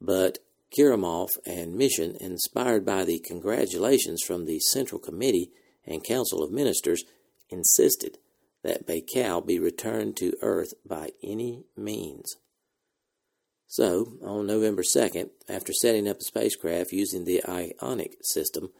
but 0.00 0.38
Kerimov 0.76 1.38
and 1.44 1.74
Mishin, 1.74 2.16
inspired 2.16 2.84
by 2.84 3.04
the 3.04 3.18
congratulations 3.18 4.22
from 4.22 4.44
the 4.44 4.60
Central 4.60 5.00
Committee 5.00 5.50
and 5.84 6.04
Council 6.04 6.42
of 6.42 6.50
Ministers, 6.50 7.04
insisted 7.48 8.18
that 8.62 8.86
Baikal 8.86 9.46
be 9.46 9.58
returned 9.58 10.16
to 10.16 10.36
Earth 10.42 10.74
by 10.84 11.10
any 11.22 11.64
means. 11.76 12.36
So, 13.68 14.18
on 14.22 14.46
November 14.46 14.82
2nd, 14.82 15.30
after 15.48 15.72
setting 15.72 16.08
up 16.08 16.18
the 16.18 16.24
spacecraft 16.24 16.92
using 16.92 17.24
the 17.24 17.42
ionic 17.48 18.16
system, 18.22 18.70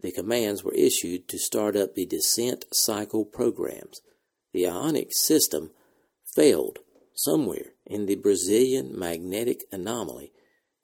the 0.00 0.12
commands 0.12 0.62
were 0.62 0.74
issued 0.74 1.28
to 1.28 1.38
start 1.38 1.76
up 1.76 1.94
the 1.94 2.06
descent 2.06 2.64
cycle 2.72 3.24
programs. 3.24 4.00
The 4.52 4.68
ionic 4.68 5.08
system 5.12 5.70
failed 6.34 6.80
somewhere 7.14 7.72
in 7.86 8.06
the 8.06 8.16
Brazilian 8.16 8.98
magnetic 8.98 9.64
anomaly, 9.70 10.32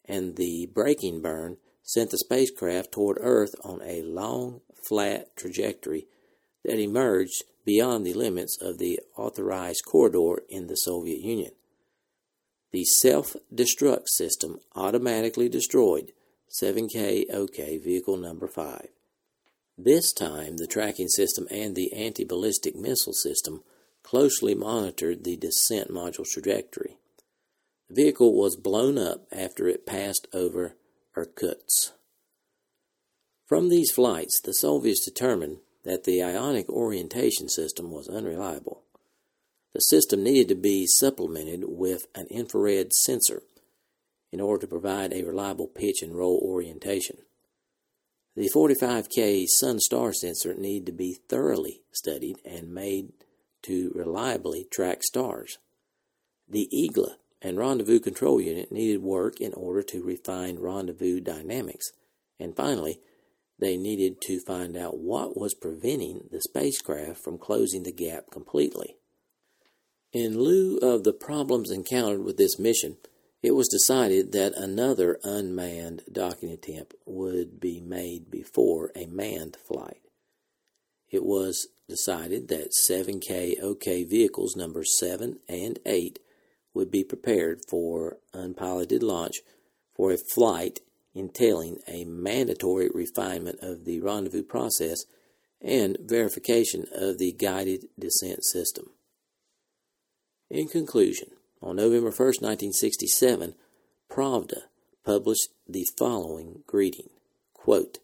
and 0.08 0.36
the 0.36 0.66
braking 0.72 1.20
burn 1.20 1.58
sent 1.82 2.10
the 2.10 2.18
spacecraft 2.18 2.92
toward 2.92 3.18
Earth 3.20 3.54
on 3.62 3.80
a 3.82 4.02
long, 4.02 4.60
flat 4.88 5.36
trajectory 5.36 6.06
that 6.64 6.78
emerged 6.78 7.44
beyond 7.64 8.06
the 8.06 8.14
limits 8.14 8.58
of 8.60 8.78
the 8.78 9.00
authorized 9.16 9.82
corridor 9.86 10.42
in 10.48 10.66
the 10.66 10.74
Soviet 10.74 11.20
Union. 11.20 11.52
The 12.72 12.84
self 12.84 13.36
destruct 13.54 14.08
system 14.08 14.60
automatically 14.74 15.48
destroyed 15.48 16.12
7K 16.62 17.32
OK 17.32 17.78
vehicle 17.78 18.16
number 18.16 18.48
5. 18.48 18.88
This 19.76 20.12
time, 20.12 20.56
the 20.56 20.66
tracking 20.66 21.08
system 21.08 21.46
and 21.50 21.76
the 21.76 21.92
anti 21.92 22.24
ballistic 22.24 22.74
missile 22.74 23.12
system 23.12 23.62
closely 24.02 24.54
monitored 24.54 25.24
the 25.24 25.36
descent 25.36 25.90
module 25.90 26.26
trajectory. 26.26 26.98
The 27.88 28.02
vehicle 28.02 28.34
was 28.34 28.56
blown 28.56 28.98
up 28.98 29.26
after 29.32 29.66
it 29.66 29.86
passed 29.86 30.28
over 30.32 30.76
Irkutsk. 31.16 31.92
From 33.46 33.68
these 33.68 33.90
flights, 33.90 34.40
the 34.42 34.52
Soviets 34.52 35.04
determined 35.04 35.58
that 35.84 36.04
the 36.04 36.22
ionic 36.22 36.68
orientation 36.68 37.48
system 37.48 37.90
was 37.90 38.08
unreliable. 38.08 38.82
The 39.72 39.80
system 39.80 40.22
needed 40.22 40.48
to 40.48 40.54
be 40.54 40.86
supplemented 40.86 41.64
with 41.66 42.06
an 42.14 42.26
infrared 42.26 42.92
sensor 42.92 43.42
in 44.30 44.40
order 44.40 44.62
to 44.62 44.66
provide 44.66 45.12
a 45.12 45.24
reliable 45.24 45.66
pitch 45.66 46.02
and 46.02 46.14
roll 46.14 46.38
orientation. 46.42 47.18
The 48.36 48.50
45K 48.54 49.46
Sun 49.46 49.80
Star 49.80 50.12
sensor 50.12 50.54
needed 50.54 50.86
to 50.86 50.92
be 50.92 51.18
thoroughly 51.28 51.80
studied 51.90 52.36
and 52.44 52.72
made 52.72 53.12
to 53.62 53.90
reliably 53.94 54.64
track 54.70 55.02
stars. 55.02 55.58
The 56.48 56.68
Igla 56.72 57.16
and 57.40 57.58
Rendezvous 57.58 58.00
Control 58.00 58.40
Unit 58.40 58.72
needed 58.72 59.02
work 59.02 59.40
in 59.40 59.54
order 59.54 59.82
to 59.82 60.02
refine 60.02 60.58
rendezvous 60.58 61.20
dynamics. 61.20 61.86
And 62.40 62.56
finally, 62.56 63.00
they 63.58 63.76
needed 63.76 64.20
to 64.22 64.40
find 64.40 64.76
out 64.76 64.98
what 64.98 65.36
was 65.36 65.54
preventing 65.54 66.28
the 66.30 66.40
spacecraft 66.40 67.18
from 67.18 67.38
closing 67.38 67.82
the 67.82 67.92
gap 67.92 68.30
completely. 68.30 68.96
In 70.12 70.38
lieu 70.38 70.78
of 70.78 71.04
the 71.04 71.12
problems 71.12 71.70
encountered 71.70 72.24
with 72.24 72.36
this 72.36 72.58
mission, 72.58 72.96
it 73.42 73.54
was 73.54 73.68
decided 73.68 74.32
that 74.32 74.54
another 74.54 75.18
unmanned 75.22 76.02
docking 76.10 76.50
attempt 76.50 76.94
would 77.06 77.60
be 77.60 77.80
made 77.80 78.30
before 78.30 78.90
a 78.96 79.06
manned 79.06 79.56
flight. 79.56 80.02
It 81.10 81.24
was 81.24 81.68
decided 81.88 82.48
that 82.48 82.72
7K 82.88 83.62
OK 83.62 84.04
vehicles 84.04 84.56
number 84.56 84.84
7 84.84 85.38
and 85.48 85.78
8 85.86 86.18
would 86.78 86.90
be 86.92 87.02
prepared 87.02 87.60
for 87.68 88.18
unpiloted 88.32 89.02
launch 89.02 89.40
for 89.96 90.12
a 90.12 90.16
flight 90.16 90.78
entailing 91.12 91.76
a 91.88 92.04
mandatory 92.04 92.88
refinement 92.94 93.58
of 93.60 93.84
the 93.84 94.00
rendezvous 94.00 94.44
process 94.44 95.04
and 95.60 95.96
verification 96.00 96.86
of 96.94 97.18
the 97.18 97.32
guided 97.32 97.86
descent 97.98 98.44
system. 98.44 98.90
In 100.48 100.68
conclusion, 100.68 101.30
on 101.60 101.74
November 101.74 102.12
1, 102.12 102.16
1967, 102.16 103.56
Pravda 104.08 104.62
published 105.04 105.48
the 105.68 105.84
following 105.98 106.62
greeting 106.68 107.10
quote, 107.54 107.98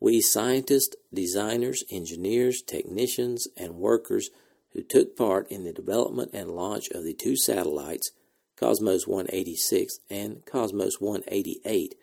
We 0.00 0.22
scientists, 0.22 0.96
designers, 1.12 1.84
engineers, 1.90 2.62
technicians, 2.62 3.48
and 3.54 3.74
workers 3.74 4.30
who 4.72 4.82
took 4.82 5.16
part 5.16 5.50
in 5.50 5.64
the 5.64 5.72
development 5.72 6.30
and 6.32 6.50
launch 6.50 6.88
of 6.90 7.04
the 7.04 7.14
two 7.14 7.36
satellites, 7.36 8.10
Cosmos 8.56 9.06
186 9.06 9.98
and 10.10 10.44
Cosmos 10.46 11.00
188, 11.00 11.94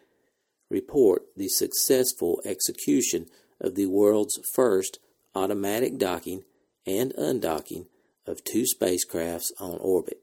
report 0.70 1.24
the 1.36 1.48
successful 1.48 2.42
execution 2.46 3.26
of 3.60 3.76
the 3.76 3.88
world's 3.88 4.40
first 4.54 5.00
automatic 5.36 5.98
docking 5.98 6.44
and 6.86 7.14
undocking 7.16 7.88
of 8.26 8.44
two 8.44 8.64
spacecrafts 8.64 9.52
on 9.60 9.78
orbit. 9.80 10.20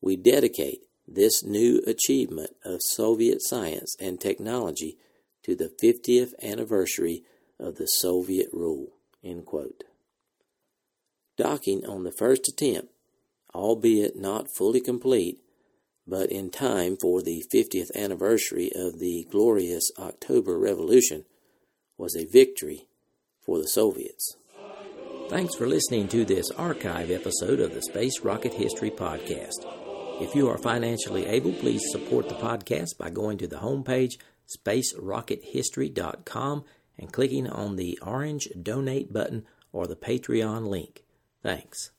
We 0.00 0.16
dedicate 0.16 0.82
this 1.06 1.44
new 1.44 1.82
achievement 1.86 2.50
of 2.64 2.80
Soviet 2.82 3.38
science 3.42 3.96
and 4.00 4.20
technology 4.20 4.96
to 5.42 5.54
the 5.54 5.70
50th 5.82 6.32
anniversary 6.42 7.22
of 7.58 7.76
the 7.76 7.86
Soviet 7.86 8.48
rule. 8.52 8.88
Docking 11.40 11.86
on 11.86 12.04
the 12.04 12.12
first 12.12 12.46
attempt, 12.48 12.92
albeit 13.54 14.14
not 14.14 14.54
fully 14.54 14.82
complete, 14.82 15.38
but 16.06 16.30
in 16.30 16.50
time 16.50 16.98
for 17.00 17.22
the 17.22 17.42
50th 17.50 17.96
anniversary 17.96 18.70
of 18.76 18.98
the 18.98 19.26
glorious 19.30 19.90
October 19.98 20.58
Revolution, 20.58 21.24
was 21.96 22.14
a 22.14 22.26
victory 22.26 22.88
for 23.40 23.56
the 23.56 23.68
Soviets. 23.68 24.36
Thanks 25.30 25.56
for 25.56 25.66
listening 25.66 26.08
to 26.08 26.26
this 26.26 26.50
archive 26.50 27.10
episode 27.10 27.58
of 27.58 27.72
the 27.72 27.80
Space 27.80 28.20
Rocket 28.20 28.52
History 28.52 28.90
Podcast. 28.90 29.64
If 30.20 30.34
you 30.34 30.46
are 30.50 30.58
financially 30.58 31.24
able, 31.24 31.54
please 31.54 31.90
support 31.90 32.28
the 32.28 32.34
podcast 32.34 32.98
by 32.98 33.08
going 33.08 33.38
to 33.38 33.48
the 33.48 33.60
homepage 33.60 34.18
spacerockethistory.com 34.58 36.64
and 36.98 37.10
clicking 37.10 37.48
on 37.48 37.76
the 37.76 37.98
orange 38.02 38.46
donate 38.62 39.10
button 39.10 39.46
or 39.72 39.86
the 39.86 39.96
Patreon 39.96 40.68
link. 40.68 41.02
Thanks. 41.42 41.90